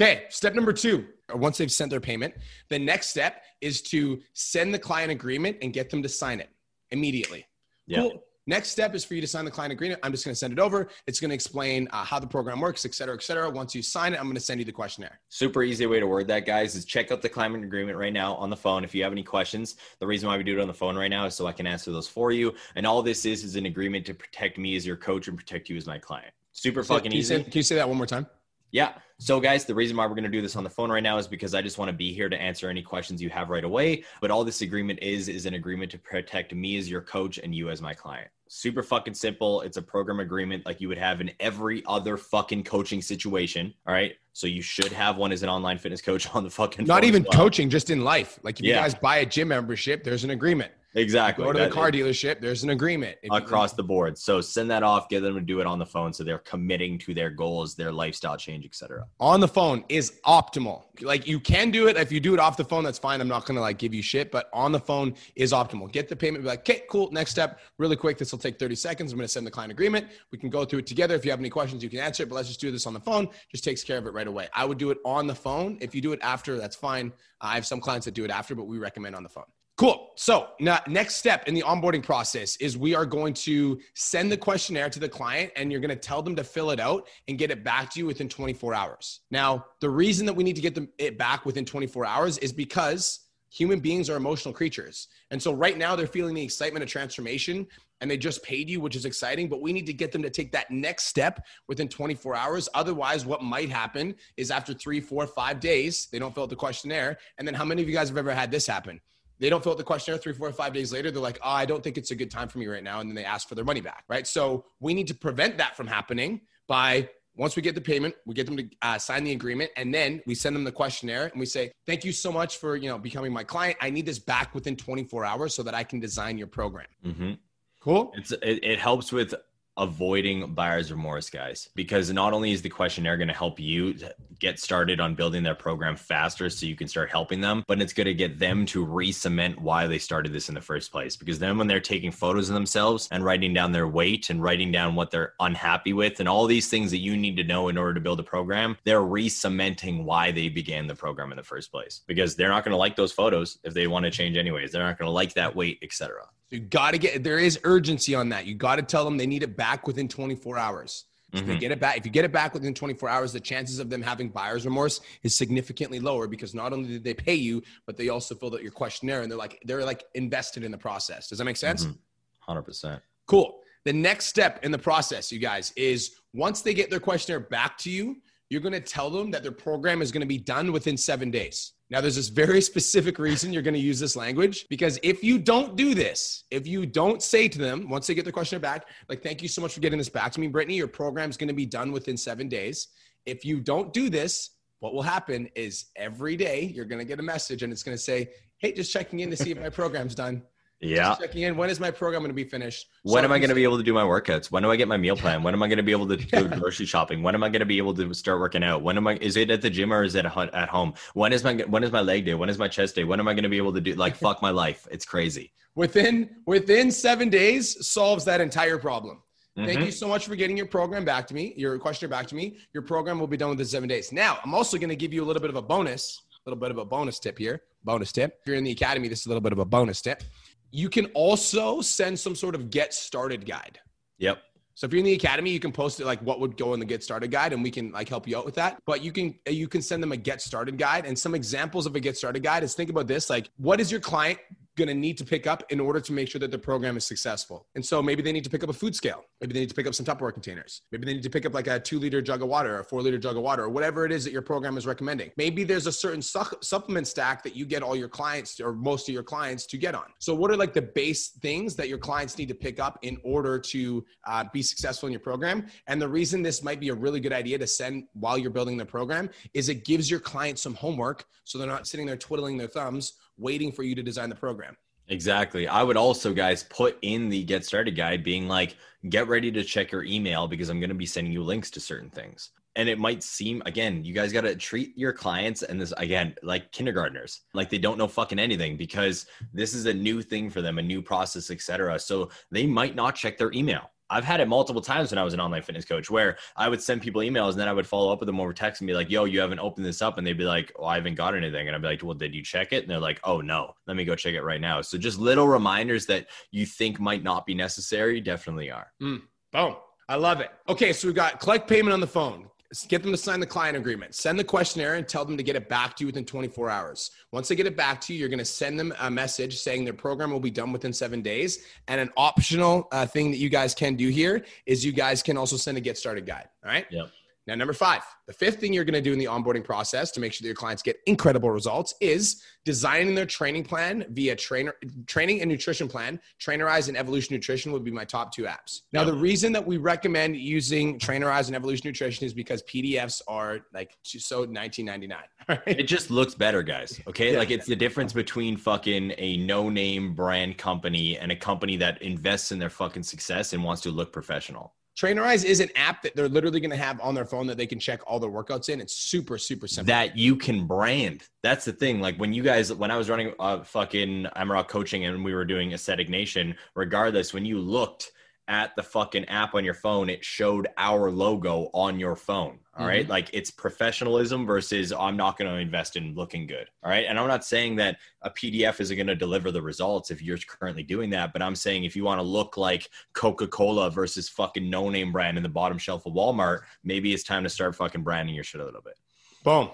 Okay, 0.00 0.26
step 0.28 0.54
number 0.54 0.72
two. 0.72 1.06
Once 1.34 1.58
they've 1.58 1.72
sent 1.72 1.90
their 1.90 2.00
payment, 2.00 2.32
the 2.68 2.78
next 2.78 3.08
step 3.08 3.42
is 3.60 3.82
to 3.82 4.20
send 4.32 4.72
the 4.72 4.78
client 4.78 5.10
agreement 5.10 5.56
and 5.60 5.72
get 5.72 5.90
them 5.90 6.04
to 6.04 6.08
sign 6.08 6.38
it 6.38 6.50
immediately. 6.90 7.44
Yeah. 7.88 8.02
Cool. 8.02 8.22
Next 8.46 8.70
step 8.70 8.94
is 8.94 9.04
for 9.04 9.14
you 9.14 9.20
to 9.20 9.26
sign 9.26 9.44
the 9.44 9.50
client 9.50 9.72
agreement. 9.72 10.00
I'm 10.02 10.12
just 10.12 10.24
going 10.24 10.32
to 10.32 10.38
send 10.38 10.52
it 10.54 10.60
over. 10.60 10.88
It's 11.06 11.20
going 11.20 11.30
to 11.30 11.34
explain 11.34 11.88
uh, 11.90 12.04
how 12.04 12.18
the 12.18 12.28
program 12.28 12.60
works, 12.60 12.86
et 12.86 12.94
cetera, 12.94 13.14
et 13.14 13.22
cetera. 13.22 13.50
Once 13.50 13.74
you 13.74 13.82
sign 13.82 14.14
it, 14.14 14.18
I'm 14.18 14.24
going 14.24 14.36
to 14.36 14.40
send 14.40 14.60
you 14.60 14.64
the 14.64 14.72
questionnaire. 14.72 15.20
Super 15.28 15.64
easy 15.64 15.84
way 15.84 16.00
to 16.00 16.06
word 16.06 16.28
that, 16.28 16.46
guys, 16.46 16.74
is 16.74 16.86
check 16.86 17.10
out 17.10 17.20
the 17.20 17.28
client 17.28 17.62
agreement 17.62 17.98
right 17.98 18.12
now 18.12 18.36
on 18.36 18.48
the 18.48 18.56
phone. 18.56 18.84
If 18.84 18.94
you 18.94 19.02
have 19.02 19.12
any 19.12 19.24
questions, 19.24 19.76
the 19.98 20.06
reason 20.06 20.28
why 20.28 20.38
we 20.38 20.44
do 20.44 20.56
it 20.56 20.62
on 20.62 20.68
the 20.68 20.72
phone 20.72 20.96
right 20.96 21.10
now 21.10 21.26
is 21.26 21.34
so 21.34 21.46
I 21.46 21.52
can 21.52 21.66
answer 21.66 21.92
those 21.92 22.08
for 22.08 22.30
you. 22.30 22.54
And 22.76 22.86
all 22.86 23.02
this 23.02 23.26
is 23.26 23.44
is 23.44 23.56
an 23.56 23.66
agreement 23.66 24.06
to 24.06 24.14
protect 24.14 24.56
me 24.56 24.76
as 24.76 24.86
your 24.86 24.96
coach 24.96 25.28
and 25.28 25.36
protect 25.36 25.68
you 25.68 25.76
as 25.76 25.86
my 25.86 25.98
client. 25.98 26.32
Super 26.52 26.82
fucking 26.84 27.10
can 27.10 27.18
easy. 27.18 27.36
Say, 27.36 27.42
can 27.42 27.52
you 27.52 27.62
say 27.62 27.74
that 27.74 27.88
one 27.88 27.98
more 27.98 28.06
time? 28.06 28.26
Yeah. 28.70 28.92
So, 29.20 29.40
guys, 29.40 29.64
the 29.64 29.74
reason 29.74 29.96
why 29.96 30.06
we're 30.06 30.14
going 30.14 30.22
to 30.22 30.30
do 30.30 30.40
this 30.40 30.54
on 30.54 30.62
the 30.62 30.70
phone 30.70 30.92
right 30.92 31.02
now 31.02 31.18
is 31.18 31.26
because 31.26 31.52
I 31.52 31.60
just 31.60 31.76
want 31.76 31.88
to 31.88 31.92
be 31.92 32.12
here 32.12 32.28
to 32.28 32.40
answer 32.40 32.70
any 32.70 32.82
questions 32.82 33.20
you 33.20 33.30
have 33.30 33.50
right 33.50 33.64
away. 33.64 34.04
But 34.20 34.30
all 34.30 34.44
this 34.44 34.60
agreement 34.60 35.00
is, 35.02 35.28
is 35.28 35.44
an 35.44 35.54
agreement 35.54 35.90
to 35.90 35.98
protect 35.98 36.54
me 36.54 36.76
as 36.76 36.88
your 36.88 37.00
coach 37.00 37.38
and 37.38 37.52
you 37.52 37.68
as 37.68 37.82
my 37.82 37.94
client. 37.94 38.28
Super 38.46 38.80
fucking 38.80 39.14
simple. 39.14 39.62
It's 39.62 39.76
a 39.76 39.82
program 39.82 40.20
agreement 40.20 40.64
like 40.66 40.80
you 40.80 40.86
would 40.86 40.98
have 40.98 41.20
in 41.20 41.32
every 41.40 41.82
other 41.86 42.16
fucking 42.16 42.62
coaching 42.62 43.02
situation. 43.02 43.74
All 43.88 43.92
right. 43.92 44.14
So 44.34 44.46
you 44.46 44.62
should 44.62 44.92
have 44.92 45.16
one 45.16 45.32
as 45.32 45.42
an 45.42 45.48
online 45.48 45.78
fitness 45.78 46.00
coach 46.00 46.32
on 46.34 46.44
the 46.44 46.50
fucking. 46.50 46.86
Not 46.86 47.02
even 47.02 47.24
well. 47.24 47.32
coaching, 47.32 47.68
just 47.68 47.90
in 47.90 48.04
life. 48.04 48.38
Like 48.44 48.60
if 48.60 48.66
yeah. 48.66 48.76
you 48.76 48.80
guys 48.82 48.94
buy 48.94 49.16
a 49.18 49.26
gym 49.26 49.48
membership, 49.48 50.04
there's 50.04 50.22
an 50.22 50.30
agreement. 50.30 50.70
Exactly. 50.94 51.44
Go 51.44 51.52
to 51.52 51.58
the 51.58 51.70
car 51.70 51.90
dealership. 51.90 52.40
There's 52.40 52.64
an 52.64 52.70
agreement 52.70 53.18
if 53.22 53.30
across 53.30 53.74
the 53.74 53.82
board. 53.82 54.16
So 54.16 54.40
send 54.40 54.70
that 54.70 54.82
off. 54.82 55.08
Get 55.08 55.20
them 55.20 55.34
to 55.34 55.40
do 55.40 55.60
it 55.60 55.66
on 55.66 55.78
the 55.78 55.86
phone, 55.86 56.12
so 56.12 56.24
they're 56.24 56.38
committing 56.38 56.98
to 57.00 57.12
their 57.14 57.30
goals, 57.30 57.74
their 57.74 57.92
lifestyle 57.92 58.36
change, 58.36 58.64
etc. 58.64 59.06
On 59.20 59.38
the 59.40 59.48
phone 59.48 59.84
is 59.88 60.14
optimal. 60.26 60.84
Like 61.02 61.26
you 61.26 61.40
can 61.40 61.70
do 61.70 61.88
it. 61.88 61.96
If 61.96 62.10
you 62.10 62.20
do 62.20 62.32
it 62.32 62.40
off 62.40 62.56
the 62.56 62.64
phone, 62.64 62.84
that's 62.84 62.98
fine. 62.98 63.20
I'm 63.20 63.28
not 63.28 63.44
gonna 63.44 63.60
like 63.60 63.78
give 63.78 63.92
you 63.92 64.02
shit, 64.02 64.30
but 64.30 64.48
on 64.52 64.72
the 64.72 64.80
phone 64.80 65.14
is 65.36 65.52
optimal. 65.52 65.92
Get 65.92 66.08
the 66.08 66.16
payment. 66.16 66.42
Be 66.42 66.48
like, 66.48 66.60
okay, 66.60 66.84
cool. 66.90 67.10
Next 67.12 67.32
step, 67.32 67.60
really 67.76 67.96
quick. 67.96 68.16
This 68.16 68.32
will 68.32 68.38
take 68.38 68.58
30 68.58 68.74
seconds. 68.74 69.12
I'm 69.12 69.18
gonna 69.18 69.28
send 69.28 69.46
the 69.46 69.50
client 69.50 69.70
agreement. 69.70 70.08
We 70.32 70.38
can 70.38 70.48
go 70.48 70.64
through 70.64 70.80
it 70.80 70.86
together. 70.86 71.14
If 71.14 71.24
you 71.24 71.30
have 71.30 71.40
any 71.40 71.50
questions, 71.50 71.82
you 71.82 71.90
can 71.90 72.00
answer 72.00 72.22
it. 72.22 72.30
But 72.30 72.36
let's 72.36 72.48
just 72.48 72.60
do 72.60 72.70
this 72.70 72.86
on 72.86 72.94
the 72.94 73.00
phone. 73.00 73.28
Just 73.50 73.62
takes 73.62 73.84
care 73.84 73.98
of 73.98 74.06
it 74.06 74.14
right 74.14 74.26
away. 74.26 74.48
I 74.54 74.64
would 74.64 74.78
do 74.78 74.90
it 74.90 74.98
on 75.04 75.26
the 75.26 75.34
phone. 75.34 75.76
If 75.80 75.94
you 75.94 76.00
do 76.00 76.12
it 76.12 76.20
after, 76.22 76.56
that's 76.56 76.76
fine. 76.76 77.12
I 77.40 77.54
have 77.54 77.66
some 77.66 77.80
clients 77.80 78.06
that 78.06 78.14
do 78.14 78.24
it 78.24 78.30
after, 78.30 78.54
but 78.54 78.64
we 78.64 78.78
recommend 78.78 79.14
on 79.14 79.22
the 79.22 79.28
phone. 79.28 79.44
Cool. 79.78 80.10
So 80.16 80.48
now 80.58 80.80
next 80.88 81.14
step 81.14 81.46
in 81.46 81.54
the 81.54 81.62
onboarding 81.62 82.02
process 82.02 82.56
is 82.56 82.76
we 82.76 82.96
are 82.96 83.06
going 83.06 83.32
to 83.34 83.78
send 83.94 84.30
the 84.32 84.36
questionnaire 84.36 84.90
to 84.90 84.98
the 84.98 85.08
client 85.08 85.52
and 85.54 85.70
you're 85.70 85.80
going 85.80 85.90
to 85.90 85.94
tell 85.94 86.20
them 86.20 86.34
to 86.34 86.42
fill 86.42 86.72
it 86.72 86.80
out 86.80 87.06
and 87.28 87.38
get 87.38 87.52
it 87.52 87.62
back 87.62 87.88
to 87.90 88.00
you 88.00 88.06
within 88.06 88.28
24 88.28 88.74
hours. 88.74 89.20
Now, 89.30 89.64
the 89.80 89.88
reason 89.88 90.26
that 90.26 90.32
we 90.32 90.42
need 90.42 90.56
to 90.56 90.62
get 90.62 90.74
them 90.74 90.88
it 90.98 91.16
back 91.16 91.46
within 91.46 91.64
24 91.64 92.04
hours 92.04 92.38
is 92.38 92.52
because 92.52 93.20
human 93.50 93.78
beings 93.78 94.10
are 94.10 94.16
emotional 94.16 94.52
creatures. 94.52 95.06
And 95.30 95.40
so 95.40 95.52
right 95.52 95.78
now 95.78 95.94
they're 95.94 96.08
feeling 96.08 96.34
the 96.34 96.42
excitement 96.42 96.82
of 96.82 96.88
transformation 96.90 97.64
and 98.00 98.10
they 98.10 98.16
just 98.16 98.42
paid 98.42 98.68
you, 98.68 98.80
which 98.80 98.96
is 98.96 99.04
exciting, 99.04 99.48
but 99.48 99.62
we 99.62 99.72
need 99.72 99.86
to 99.86 99.92
get 99.92 100.10
them 100.10 100.22
to 100.24 100.30
take 100.30 100.50
that 100.50 100.72
next 100.72 101.04
step 101.04 101.46
within 101.68 101.86
24 101.86 102.34
hours. 102.34 102.68
Otherwise, 102.74 103.24
what 103.24 103.44
might 103.44 103.70
happen 103.70 104.16
is 104.36 104.50
after 104.50 104.74
three, 104.74 105.00
four, 105.00 105.24
five 105.28 105.60
days, 105.60 106.08
they 106.10 106.18
don't 106.18 106.34
fill 106.34 106.42
out 106.42 106.50
the 106.50 106.56
questionnaire. 106.56 107.18
And 107.38 107.46
then 107.46 107.54
how 107.54 107.64
many 107.64 107.80
of 107.80 107.88
you 107.88 107.94
guys 107.94 108.08
have 108.08 108.18
ever 108.18 108.34
had 108.34 108.50
this 108.50 108.66
happen? 108.66 109.00
They 109.38 109.50
don't 109.50 109.62
fill 109.62 109.72
out 109.72 109.78
the 109.78 109.84
questionnaire 109.84 110.18
three, 110.18 110.32
four, 110.32 110.50
five 110.52 110.72
days 110.72 110.92
later. 110.92 111.10
They're 111.10 111.22
like, 111.22 111.38
oh, 111.42 111.50
I 111.50 111.64
don't 111.64 111.82
think 111.82 111.96
it's 111.96 112.10
a 112.10 112.16
good 112.16 112.30
time 112.30 112.48
for 112.48 112.58
me 112.58 112.66
right 112.66 112.82
now. 112.82 113.00
And 113.00 113.08
then 113.08 113.14
they 113.14 113.24
ask 113.24 113.48
for 113.48 113.54
their 113.54 113.64
money 113.64 113.80
back, 113.80 114.04
right? 114.08 114.26
So 114.26 114.64
we 114.80 114.94
need 114.94 115.06
to 115.08 115.14
prevent 115.14 115.58
that 115.58 115.76
from 115.76 115.86
happening 115.86 116.40
by 116.66 117.08
once 117.38 117.54
we 117.54 117.62
get 117.62 117.76
the 117.76 117.80
payment, 117.80 118.16
we 118.26 118.34
get 118.34 118.46
them 118.46 118.56
to 118.56 118.68
uh, 118.82 118.98
sign 118.98 119.22
the 119.22 119.30
agreement, 119.30 119.70
and 119.76 119.94
then 119.94 120.20
we 120.26 120.34
send 120.34 120.56
them 120.56 120.64
the 120.64 120.72
questionnaire, 120.72 121.26
and 121.26 121.38
we 121.38 121.46
say, 121.46 121.70
"Thank 121.86 122.04
you 122.04 122.12
so 122.12 122.32
much 122.32 122.58
for 122.58 122.74
you 122.74 122.88
know 122.88 122.98
becoming 122.98 123.32
my 123.32 123.44
client. 123.44 123.78
I 123.80 123.90
need 123.90 124.06
this 124.06 124.18
back 124.18 124.54
within 124.54 124.76
24 124.76 125.24
hours 125.24 125.54
so 125.54 125.62
that 125.62 125.72
I 125.72 125.84
can 125.84 126.00
design 126.00 126.36
your 126.36 126.48
program." 126.48 126.88
Mm-hmm. 127.06 127.32
Cool. 127.80 128.12
It's 128.16 128.32
it, 128.32 128.64
it 128.64 128.78
helps 128.80 129.12
with 129.12 129.34
avoiding 129.78 130.54
buyer's 130.54 130.90
remorse, 130.90 131.30
guys, 131.30 131.68
because 131.74 132.12
not 132.12 132.32
only 132.32 132.52
is 132.52 132.62
the 132.62 132.68
questionnaire 132.68 133.16
going 133.16 133.28
to 133.28 133.34
help 133.34 133.58
you 133.60 133.94
get 134.38 134.58
started 134.58 135.00
on 135.00 135.14
building 135.14 135.42
their 135.42 135.54
program 135.54 135.96
faster 135.96 136.50
so 136.50 136.66
you 136.66 136.76
can 136.76 136.88
start 136.88 137.10
helping 137.10 137.40
them, 137.40 137.64
but 137.66 137.80
it's 137.80 137.92
going 137.92 138.06
to 138.06 138.14
get 138.14 138.38
them 138.38 138.66
to 138.66 138.84
re 138.84 139.10
cement 139.12 139.60
why 139.60 139.86
they 139.86 139.98
started 139.98 140.32
this 140.32 140.48
in 140.48 140.54
the 140.54 140.60
first 140.60 140.92
place. 140.92 141.16
Because 141.16 141.38
then 141.38 141.58
when 141.58 141.66
they're 141.66 141.80
taking 141.80 142.10
photos 142.10 142.48
of 142.48 142.54
themselves 142.54 143.08
and 143.10 143.24
writing 143.24 143.54
down 143.54 143.72
their 143.72 143.88
weight 143.88 144.30
and 144.30 144.42
writing 144.42 144.70
down 144.70 144.94
what 144.94 145.10
they're 145.10 145.34
unhappy 145.40 145.92
with 145.92 146.20
and 146.20 146.28
all 146.28 146.46
these 146.46 146.68
things 146.68 146.90
that 146.90 146.98
you 146.98 147.16
need 147.16 147.36
to 147.36 147.44
know 147.44 147.68
in 147.68 147.78
order 147.78 147.94
to 147.94 148.00
build 148.00 148.20
a 148.20 148.24
program, 148.24 148.76
they're 148.84 149.02
re 149.02 149.28
cementing 149.28 150.04
why 150.04 150.30
they 150.30 150.48
began 150.48 150.86
the 150.86 150.94
program 150.94 151.32
in 151.32 151.36
the 151.36 151.42
first 151.42 151.70
place. 151.70 152.02
Because 152.06 152.36
they're 152.36 152.48
not 152.48 152.64
going 152.64 152.72
to 152.72 152.78
like 152.78 152.96
those 152.96 153.12
photos 153.12 153.58
if 153.64 153.74
they 153.74 153.86
want 153.86 154.04
to 154.04 154.10
change 154.10 154.36
anyways. 154.36 154.72
They're 154.72 154.82
not 154.82 154.98
going 154.98 155.08
to 155.08 155.12
like 155.12 155.34
that 155.34 155.54
weight, 155.54 155.78
etc. 155.82 156.26
You 156.50 156.60
got 156.60 156.92
to 156.92 156.98
get 156.98 157.22
there 157.22 157.38
is 157.38 157.58
urgency 157.64 158.14
on 158.14 158.30
that. 158.30 158.46
You 158.46 158.54
got 158.54 158.76
to 158.76 158.82
tell 158.82 159.04
them 159.04 159.16
they 159.16 159.26
need 159.26 159.42
it 159.42 159.56
back 159.56 159.86
within 159.86 160.08
24 160.08 160.58
hours. 160.58 161.04
So 161.32 161.40
mm-hmm. 161.40 161.48
they 161.48 161.58
get 161.58 161.72
it 161.72 161.80
back. 161.80 161.98
If 161.98 162.06
you 162.06 162.10
get 162.10 162.24
it 162.24 162.32
back 162.32 162.54
within 162.54 162.72
24 162.72 163.06
hours, 163.06 163.32
the 163.34 163.40
chances 163.40 163.80
of 163.80 163.90
them 163.90 164.00
having 164.00 164.30
buyer's 164.30 164.64
remorse 164.64 165.02
is 165.22 165.36
significantly 165.36 166.00
lower 166.00 166.26
because 166.26 166.54
not 166.54 166.72
only 166.72 166.88
did 166.88 167.04
they 167.04 167.12
pay 167.12 167.34
you, 167.34 167.62
but 167.84 167.98
they 167.98 168.08
also 168.08 168.34
filled 168.34 168.54
out 168.54 168.62
your 168.62 168.72
questionnaire 168.72 169.20
and 169.20 169.30
they're 169.30 169.38
like 169.38 169.60
they're 169.64 169.84
like 169.84 170.04
invested 170.14 170.64
in 170.64 170.70
the 170.70 170.78
process. 170.78 171.28
Does 171.28 171.36
that 171.36 171.44
make 171.44 171.58
sense? 171.58 171.84
Mm-hmm. 171.84 172.58
100%. 172.58 173.00
Cool. 173.26 173.60
The 173.84 173.92
next 173.92 174.26
step 174.26 174.64
in 174.64 174.72
the 174.72 174.78
process, 174.78 175.30
you 175.30 175.38
guys, 175.38 175.72
is 175.76 176.16
once 176.32 176.62
they 176.62 176.72
get 176.72 176.88
their 176.88 177.00
questionnaire 177.00 177.40
back 177.40 177.76
to 177.78 177.90
you, 177.90 178.16
you're 178.48 178.62
going 178.62 178.72
to 178.72 178.80
tell 178.80 179.10
them 179.10 179.30
that 179.30 179.42
their 179.42 179.52
program 179.52 180.00
is 180.00 180.10
going 180.10 180.22
to 180.22 180.26
be 180.26 180.38
done 180.38 180.72
within 180.72 180.96
7 180.96 181.30
days. 181.30 181.72
Now, 181.90 182.02
there's 182.02 182.16
this 182.16 182.28
very 182.28 182.60
specific 182.60 183.18
reason 183.18 183.52
you're 183.52 183.62
going 183.62 183.72
to 183.74 183.80
use 183.80 183.98
this 183.98 184.14
language 184.14 184.66
because 184.68 184.98
if 185.02 185.24
you 185.24 185.38
don't 185.38 185.74
do 185.74 185.94
this, 185.94 186.44
if 186.50 186.66
you 186.66 186.84
don't 186.84 187.22
say 187.22 187.48
to 187.48 187.58
them 187.58 187.88
once 187.88 188.06
they 188.06 188.14
get 188.14 188.26
the 188.26 188.32
questionnaire 188.32 188.60
back, 188.60 188.88
like, 189.08 189.22
thank 189.22 189.40
you 189.40 189.48
so 189.48 189.62
much 189.62 189.72
for 189.72 189.80
getting 189.80 189.98
this 189.98 190.10
back 190.10 190.32
to 190.32 190.40
me, 190.40 190.48
Brittany, 190.48 190.76
your 190.76 190.86
program's 190.86 191.38
going 191.38 191.48
to 191.48 191.54
be 191.54 191.64
done 191.64 191.90
within 191.90 192.16
seven 192.16 192.46
days. 192.46 192.88
If 193.24 193.42
you 193.44 193.60
don't 193.60 193.92
do 193.94 194.10
this, 194.10 194.50
what 194.80 194.92
will 194.92 195.02
happen 195.02 195.48
is 195.54 195.86
every 195.96 196.36
day 196.36 196.72
you're 196.74 196.84
going 196.84 197.00
to 197.00 197.06
get 197.06 197.20
a 197.20 197.22
message 197.22 197.62
and 197.62 197.72
it's 197.72 197.82
going 197.82 197.96
to 197.96 198.02
say, 198.02 198.30
hey, 198.58 198.72
just 198.72 198.92
checking 198.92 199.20
in 199.20 199.30
to 199.30 199.36
see 199.36 199.50
if 199.50 199.58
my 199.58 199.70
program's 199.70 200.14
done. 200.14 200.42
Yeah. 200.80 201.08
Just 201.08 201.20
checking 201.20 201.42
in. 201.42 201.56
When 201.56 201.70
is 201.70 201.80
my 201.80 201.90
program 201.90 202.22
going 202.22 202.30
to 202.30 202.34
be 202.34 202.44
finished? 202.44 202.86
When 203.02 203.22
So 203.22 203.24
am 203.24 203.32
I 203.32 203.38
going 203.38 203.48
to 203.48 203.54
be 203.54 203.64
able 203.64 203.78
to 203.78 203.82
do 203.82 203.92
my 203.92 204.04
workouts? 204.04 204.50
When 204.52 204.62
do 204.62 204.70
I 204.70 204.76
get 204.76 204.86
my 204.86 204.96
meal 204.96 205.16
plan? 205.16 205.42
When 205.42 205.52
am 205.52 205.62
I 205.62 205.66
going 205.66 205.78
to 205.78 205.82
be 205.82 205.90
able 205.92 206.06
to 206.08 206.16
go 206.16 206.46
grocery 206.58 206.86
shopping? 206.86 207.22
When 207.22 207.34
am 207.34 207.42
I 207.42 207.48
going 207.48 207.60
to 207.60 207.66
be 207.66 207.78
able 207.78 207.94
to 207.94 208.14
start 208.14 208.38
working 208.38 208.62
out? 208.62 208.82
When 208.82 208.96
am 208.96 209.06
I? 209.08 209.16
Is 209.16 209.36
it 209.36 209.50
at 209.50 209.60
the 209.60 209.70
gym 209.70 209.92
or 209.92 210.04
is 210.04 210.14
it 210.14 210.24
at 210.24 210.68
home? 210.68 210.94
When 211.14 211.32
is 211.32 211.42
my 211.42 211.54
when 211.54 211.82
is 211.82 211.90
my 211.90 212.00
leg 212.00 212.24
day? 212.26 212.34
When 212.34 212.48
is 212.48 212.58
my 212.58 212.68
chest 212.68 212.94
day? 212.94 213.04
When 213.04 213.18
am 213.18 213.26
I 213.26 213.34
going 213.34 213.42
to 213.42 213.48
be 213.48 213.56
able 213.56 213.72
to 213.72 213.80
do 213.80 213.94
like 213.94 214.14
fuck 214.14 214.40
my 214.40 214.50
life? 214.50 214.86
It's 214.90 215.04
crazy. 215.04 215.52
within 215.74 216.28
within 216.46 216.90
seven 216.90 217.28
days 217.28 217.86
solves 217.86 218.24
that 218.24 218.40
entire 218.40 218.78
problem. 218.78 219.22
Thank 219.56 219.80
Mhm. 219.80 219.86
you 219.86 219.90
so 219.90 220.06
much 220.06 220.26
for 220.28 220.36
getting 220.36 220.56
your 220.56 220.66
program 220.66 221.04
back 221.04 221.26
to 221.28 221.34
me, 221.34 221.52
your 221.56 221.76
question 221.80 222.08
back 222.08 222.28
to 222.28 222.36
me. 222.36 222.58
Your 222.72 222.84
program 222.84 223.18
will 223.18 223.26
be 223.26 223.36
done 223.36 223.50
within 223.50 223.66
seven 223.66 223.88
days. 223.88 224.12
Now, 224.12 224.38
I'm 224.44 224.54
also 224.54 224.76
going 224.78 224.88
to 224.90 224.94
give 224.96 225.12
you 225.12 225.24
a 225.24 225.26
little 225.26 225.40
bit 225.40 225.50
of 225.50 225.56
a 225.56 225.62
bonus, 225.62 226.22
a 226.46 226.48
little 226.48 226.60
bit 226.60 226.70
of 226.70 226.78
a 226.78 226.84
bonus 226.84 227.18
tip 227.18 227.36
here. 227.36 227.62
Bonus 227.82 228.12
tip. 228.12 228.38
If 228.42 228.46
you're 228.46 228.54
in 228.56 228.62
the 228.62 228.70
academy, 228.70 229.08
this 229.08 229.18
is 229.20 229.26
a 229.26 229.28
little 229.28 229.40
bit 229.40 229.52
of 229.52 229.58
a 229.58 229.64
bonus 229.64 230.00
tip. 230.00 230.22
You 230.70 230.88
can 230.88 231.06
also 231.06 231.80
send 231.80 232.18
some 232.18 232.34
sort 232.34 232.54
of 232.54 232.70
get 232.70 232.92
started 232.94 233.46
guide. 233.46 233.80
Yep. 234.18 234.42
So 234.74 234.86
if 234.86 234.92
you're 234.92 235.00
in 235.00 235.06
the 235.06 235.14
academy, 235.14 235.50
you 235.50 235.58
can 235.58 235.72
post 235.72 235.98
it 235.98 236.06
like 236.06 236.20
what 236.20 236.38
would 236.38 236.56
go 236.56 236.72
in 236.72 236.78
the 236.78 236.86
get 236.86 237.02
started 237.02 237.32
guide, 237.32 237.52
and 237.52 237.64
we 237.64 237.70
can 237.70 237.90
like 237.90 238.08
help 238.08 238.28
you 238.28 238.38
out 238.38 238.44
with 238.44 238.54
that. 238.54 238.80
But 238.86 239.02
you 239.02 239.10
can 239.10 239.34
you 239.48 239.66
can 239.66 239.82
send 239.82 240.00
them 240.00 240.12
a 240.12 240.16
get 240.16 240.40
started 240.40 240.78
guide, 240.78 241.04
and 241.04 241.18
some 241.18 241.34
examples 241.34 241.84
of 241.84 241.96
a 241.96 242.00
get 242.00 242.16
started 242.16 242.44
guide 242.44 242.62
is 242.62 242.76
think 242.76 242.88
about 242.88 243.08
this: 243.08 243.28
like 243.28 243.50
what 243.56 243.80
is 243.80 243.90
your 243.90 244.00
client 244.00 244.38
going 244.78 244.88
to 244.88 244.94
need 244.94 245.18
to 245.18 245.24
pick 245.24 245.46
up 245.46 245.62
in 245.70 245.80
order 245.80 246.00
to 246.00 246.12
make 246.12 246.28
sure 246.28 246.38
that 246.38 246.50
the 246.50 246.58
program 246.58 246.96
is 246.96 247.04
successful? 247.04 247.66
And 247.74 247.84
so 247.84 248.02
maybe 248.02 248.22
they 248.22 248.32
need 248.32 248.44
to 248.44 248.50
pick 248.50 248.62
up 248.62 248.70
a 248.70 248.72
food 248.72 248.94
scale, 248.94 249.24
maybe 249.40 249.52
they 249.52 249.60
need 249.60 249.68
to 249.68 249.74
pick 249.74 249.86
up 249.86 249.94
some 249.94 250.06
Tupperware 250.06 250.32
containers, 250.32 250.82
maybe 250.90 251.04
they 251.04 251.12
need 251.12 251.22
to 251.22 251.30
pick 251.30 251.44
up 251.44 251.52
like 251.52 251.66
a 251.66 251.78
two 251.78 251.98
liter 251.98 252.22
jug 252.22 252.42
of 252.42 252.48
water, 252.48 252.76
or 252.76 252.80
a 252.80 252.84
four 252.84 253.02
liter 253.02 253.18
jug 253.18 253.36
of 253.36 253.42
water, 253.42 253.64
or 253.64 253.68
whatever 253.68 254.06
it 254.06 254.12
is 254.12 254.24
that 254.24 254.32
your 254.32 254.42
program 254.42 254.78
is 254.78 254.86
recommending. 254.86 255.30
Maybe 255.36 255.64
there's 255.64 255.86
a 255.86 255.92
certain 255.92 256.22
su- 256.22 256.58
supplement 256.62 257.06
stack 257.06 257.42
that 257.42 257.54
you 257.54 257.66
get 257.66 257.82
all 257.82 257.96
your 257.96 258.08
clients 258.08 258.60
or 258.60 258.72
most 258.72 259.08
of 259.08 259.12
your 259.12 259.22
clients 259.22 259.66
to 259.66 259.76
get 259.76 259.94
on. 259.94 260.06
So 260.18 260.34
what 260.34 260.50
are 260.50 260.56
like 260.56 260.72
the 260.72 260.82
base 260.82 261.28
things 261.28 261.74
that 261.76 261.88
your 261.88 261.98
clients 261.98 262.38
need 262.38 262.48
to 262.48 262.54
pick 262.54 262.80
up 262.80 262.98
in 263.02 263.18
order 263.22 263.58
to 263.58 264.04
uh, 264.26 264.44
be 264.52 264.62
successful 264.62 265.06
in 265.08 265.12
your 265.12 265.20
program? 265.20 265.66
And 265.86 266.00
the 266.00 266.08
reason 266.08 266.42
this 266.42 266.62
might 266.62 266.80
be 266.80 266.88
a 266.88 266.94
really 266.94 267.20
good 267.20 267.32
idea 267.32 267.58
to 267.58 267.66
send 267.66 268.04
while 268.14 268.38
you're 268.38 268.50
building 268.50 268.76
the 268.76 268.86
program 268.86 269.30
is 269.54 269.68
it 269.68 269.84
gives 269.84 270.10
your 270.10 270.20
clients 270.20 270.62
some 270.62 270.74
homework 270.74 271.24
so 271.44 271.58
they're 271.58 271.66
not 271.66 271.86
sitting 271.86 272.06
there 272.06 272.16
twiddling 272.16 272.56
their 272.56 272.68
thumbs 272.68 273.14
waiting 273.38 273.72
for 273.72 273.82
you 273.82 273.94
to 273.94 274.02
design 274.02 274.28
the 274.28 274.34
program. 274.34 274.76
Exactly. 275.08 275.66
I 275.66 275.82
would 275.82 275.96
also, 275.96 276.34
guys, 276.34 276.64
put 276.64 276.98
in 277.02 277.28
the 277.28 277.42
get 277.44 277.64
started 277.64 277.96
guide 277.96 278.22
being 278.22 278.46
like, 278.46 278.76
get 279.08 279.26
ready 279.26 279.50
to 279.52 279.64
check 279.64 279.90
your 279.90 280.04
email 280.04 280.46
because 280.46 280.68
I'm 280.68 280.80
going 280.80 280.90
to 280.90 280.94
be 280.94 281.06
sending 281.06 281.32
you 281.32 281.42
links 281.42 281.70
to 281.70 281.80
certain 281.80 282.10
things. 282.10 282.50
And 282.76 282.88
it 282.88 282.98
might 282.98 283.22
seem, 283.22 283.62
again, 283.66 284.04
you 284.04 284.12
guys 284.14 284.32
got 284.32 284.42
to 284.42 284.54
treat 284.54 284.96
your 284.96 285.12
clients 285.12 285.62
and 285.62 285.80
this, 285.80 285.92
again, 285.96 286.34
like 286.42 286.70
kindergartners, 286.70 287.40
like 287.54 287.70
they 287.70 287.78
don't 287.78 287.98
know 287.98 288.06
fucking 288.06 288.38
anything 288.38 288.76
because 288.76 289.26
this 289.52 289.74
is 289.74 289.86
a 289.86 289.94
new 289.94 290.22
thing 290.22 290.50
for 290.50 290.62
them, 290.62 290.78
a 290.78 290.82
new 290.82 291.02
process, 291.02 291.50
etc. 291.50 291.98
So 291.98 292.30
they 292.50 292.66
might 292.66 292.94
not 292.94 293.16
check 293.16 293.38
their 293.38 293.50
email. 293.52 293.90
I've 294.10 294.24
had 294.24 294.40
it 294.40 294.48
multiple 294.48 294.82
times 294.82 295.10
when 295.10 295.18
I 295.18 295.24
was 295.24 295.34
an 295.34 295.40
online 295.40 295.62
fitness 295.62 295.84
coach 295.84 296.10
where 296.10 296.38
I 296.56 296.68
would 296.68 296.80
send 296.80 297.02
people 297.02 297.20
emails 297.20 297.50
and 297.50 297.60
then 297.60 297.68
I 297.68 297.72
would 297.72 297.86
follow 297.86 298.12
up 298.12 298.20
with 298.20 298.26
them 298.26 298.40
over 298.40 298.52
text 298.52 298.80
and 298.80 298.88
be 298.88 298.94
like, 298.94 299.10
yo, 299.10 299.24
you 299.24 299.40
haven't 299.40 299.58
opened 299.58 299.84
this 299.84 300.00
up. 300.00 300.18
And 300.18 300.26
they'd 300.26 300.38
be 300.38 300.44
like, 300.44 300.72
well, 300.78 300.88
I 300.88 300.96
haven't 300.96 301.14
got 301.14 301.34
anything. 301.34 301.66
And 301.66 301.76
I'd 301.76 301.82
be 301.82 301.88
like, 301.88 302.02
well, 302.02 302.14
did 302.14 302.34
you 302.34 302.42
check 302.42 302.72
it? 302.72 302.82
And 302.82 302.90
they're 302.90 302.98
like, 302.98 303.20
oh, 303.24 303.40
no, 303.40 303.74
let 303.86 303.96
me 303.96 304.04
go 304.04 304.14
check 304.14 304.34
it 304.34 304.42
right 304.42 304.60
now. 304.60 304.80
So 304.80 304.98
just 304.98 305.18
little 305.18 305.46
reminders 305.46 306.06
that 306.06 306.26
you 306.50 306.64
think 306.64 306.98
might 306.98 307.22
not 307.22 307.46
be 307.46 307.54
necessary 307.54 308.20
definitely 308.20 308.70
are. 308.70 308.92
Hmm. 309.00 309.16
Boom. 309.52 309.76
I 310.08 310.16
love 310.16 310.40
it. 310.40 310.50
Okay, 310.68 310.92
so 310.92 311.06
we've 311.08 311.14
got 311.14 311.38
collect 311.38 311.68
payment 311.68 311.92
on 311.92 312.00
the 312.00 312.06
phone. 312.06 312.48
Get 312.88 313.02
them 313.02 313.12
to 313.12 313.16
sign 313.16 313.40
the 313.40 313.46
client 313.46 313.78
agreement. 313.78 314.14
Send 314.14 314.38
the 314.38 314.44
questionnaire 314.44 314.94
and 314.94 315.08
tell 315.08 315.24
them 315.24 315.38
to 315.38 315.42
get 315.42 315.56
it 315.56 315.70
back 315.70 315.96
to 315.96 316.04
you 316.04 316.06
within 316.06 316.26
24 316.26 316.68
hours. 316.68 317.12
Once 317.32 317.48
they 317.48 317.56
get 317.56 317.66
it 317.66 317.78
back 317.78 317.98
to 318.02 318.12
you, 318.12 318.20
you're 318.20 318.28
going 318.28 318.38
to 318.38 318.44
send 318.44 318.78
them 318.78 318.92
a 319.00 319.10
message 319.10 319.58
saying 319.58 319.84
their 319.84 319.94
program 319.94 320.30
will 320.30 320.38
be 320.38 320.50
done 320.50 320.70
within 320.70 320.92
seven 320.92 321.22
days. 321.22 321.64
And 321.88 321.98
an 321.98 322.10
optional 322.16 322.86
uh, 322.92 323.06
thing 323.06 323.30
that 323.30 323.38
you 323.38 323.48
guys 323.48 323.74
can 323.74 323.94
do 323.94 324.08
here 324.08 324.44
is 324.66 324.84
you 324.84 324.92
guys 324.92 325.22
can 325.22 325.38
also 325.38 325.56
send 325.56 325.78
a 325.78 325.80
get 325.80 325.96
started 325.96 326.26
guide. 326.26 326.48
All 326.62 326.70
right. 326.70 326.86
Yep. 326.90 327.08
Now, 327.48 327.54
number 327.54 327.72
five, 327.72 328.02
the 328.26 328.34
fifth 328.34 328.60
thing 328.60 328.74
you're 328.74 328.84
going 328.84 328.92
to 328.92 329.00
do 329.00 329.10
in 329.10 329.18
the 329.18 329.24
onboarding 329.24 329.64
process 329.64 330.10
to 330.10 330.20
make 330.20 330.34
sure 330.34 330.44
that 330.44 330.48
your 330.48 330.54
clients 330.54 330.82
get 330.82 330.98
incredible 331.06 331.50
results 331.50 331.94
is 331.98 332.42
designing 332.66 333.14
their 333.14 333.24
training 333.24 333.64
plan 333.64 334.04
via 334.10 334.36
trainer 334.36 334.74
training 335.06 335.40
and 335.40 335.50
nutrition 335.50 335.88
plan. 335.88 336.20
Trainerize 336.38 336.88
and 336.88 336.96
Evolution 336.98 337.34
Nutrition 337.34 337.72
would 337.72 337.84
be 337.84 337.90
my 337.90 338.04
top 338.04 338.34
two 338.34 338.42
apps. 338.42 338.82
Now, 338.92 339.02
the 339.02 339.14
reason 339.14 339.50
that 339.52 339.66
we 339.66 339.78
recommend 339.78 340.36
using 340.36 340.98
Trainerize 340.98 341.46
and 341.46 341.56
Evolution 341.56 341.88
Nutrition 341.88 342.26
is 342.26 342.34
because 342.34 342.62
PDFs 342.64 343.22
are 343.26 343.60
like 343.72 343.96
so 344.02 344.40
1999. 344.40 345.18
Right? 345.48 345.62
It 345.66 345.84
just 345.84 346.10
looks 346.10 346.34
better, 346.34 346.62
guys. 346.62 347.00
Okay. 347.08 347.32
Yeah. 347.32 347.38
Like 347.38 347.50
it's 347.50 347.64
the 347.64 347.74
difference 347.74 348.12
between 348.12 348.58
fucking 348.58 349.14
a 349.16 349.38
no 349.38 349.70
name 349.70 350.12
brand 350.12 350.58
company 350.58 351.16
and 351.16 351.32
a 351.32 351.36
company 351.36 351.78
that 351.78 352.02
invests 352.02 352.52
in 352.52 352.58
their 352.58 352.68
fucking 352.68 353.04
success 353.04 353.54
and 353.54 353.64
wants 353.64 353.80
to 353.82 353.90
look 353.90 354.12
professional. 354.12 354.74
Trainerize 354.98 355.44
is 355.44 355.60
an 355.60 355.68
app 355.76 356.02
that 356.02 356.16
they're 356.16 356.28
literally 356.28 356.58
going 356.58 356.72
to 356.72 356.76
have 356.76 357.00
on 357.00 357.14
their 357.14 357.24
phone 357.24 357.46
that 357.46 357.56
they 357.56 357.68
can 357.68 357.78
check 357.78 358.00
all 358.04 358.18
their 358.18 358.30
workouts 358.30 358.68
in. 358.68 358.80
It's 358.80 358.96
super, 358.96 359.38
super 359.38 359.68
simple. 359.68 359.86
that 359.86 360.16
you 360.16 360.34
can 360.34 360.66
brand. 360.66 361.22
That's 361.44 361.64
the 361.64 361.72
thing. 361.72 362.00
Like 362.00 362.16
when 362.16 362.32
you 362.32 362.42
guys, 362.42 362.72
when 362.72 362.90
I 362.90 362.96
was 362.96 363.08
running 363.08 363.32
uh, 363.38 363.62
fucking 363.62 364.26
Amarock 364.34 364.66
coaching 364.66 365.04
and 365.04 365.24
we 365.24 365.34
were 365.34 365.44
doing 365.44 365.70
Aesthetic 365.70 366.08
Nation, 366.08 366.56
regardless, 366.74 367.32
when 367.32 367.44
you 367.44 367.60
looked 367.60 368.10
at 368.48 368.74
the 368.74 368.82
fucking 368.82 369.26
app 369.26 369.54
on 369.54 369.64
your 369.64 369.74
phone, 369.74 370.08
it 370.08 370.24
showed 370.24 370.66
our 370.78 371.10
logo 371.10 371.70
on 371.74 372.00
your 372.00 372.16
phone. 372.16 372.58
All 372.76 372.86
right. 372.86 373.02
Mm-hmm. 373.02 373.10
Like 373.10 373.30
it's 373.32 373.50
professionalism 373.50 374.46
versus 374.46 374.92
I'm 374.92 375.16
not 375.16 375.36
going 375.36 375.50
to 375.50 375.58
invest 375.58 375.96
in 375.96 376.14
looking 376.14 376.46
good. 376.46 376.68
All 376.82 376.90
right. 376.90 377.06
And 377.06 377.18
I'm 377.18 377.26
not 377.26 377.44
saying 377.44 377.76
that 377.76 377.98
a 378.22 378.30
PDF 378.30 378.80
isn't 378.80 378.96
going 378.96 379.08
to 379.08 379.16
deliver 379.16 379.50
the 379.50 379.60
results 379.60 380.10
if 380.10 380.22
you're 380.22 380.38
currently 380.38 380.84
doing 380.84 381.10
that. 381.10 381.32
But 381.32 381.42
I'm 381.42 381.56
saying 381.56 381.84
if 381.84 381.96
you 381.96 382.04
want 382.04 382.20
to 382.20 382.26
look 382.26 382.56
like 382.56 382.88
Coca 383.14 383.48
Cola 383.48 383.90
versus 383.90 384.28
fucking 384.28 384.70
no 384.70 384.88
name 384.90 385.12
brand 385.12 385.36
in 385.36 385.42
the 385.42 385.48
bottom 385.48 385.76
shelf 385.76 386.06
of 386.06 386.14
Walmart, 386.14 386.60
maybe 386.84 387.12
it's 387.12 387.24
time 387.24 387.42
to 387.42 387.50
start 387.50 387.74
fucking 387.74 388.02
branding 388.02 388.34
your 388.34 388.44
shit 388.44 388.60
a 388.60 388.64
little 388.64 388.82
bit. 388.82 388.94
Boom. 389.42 389.70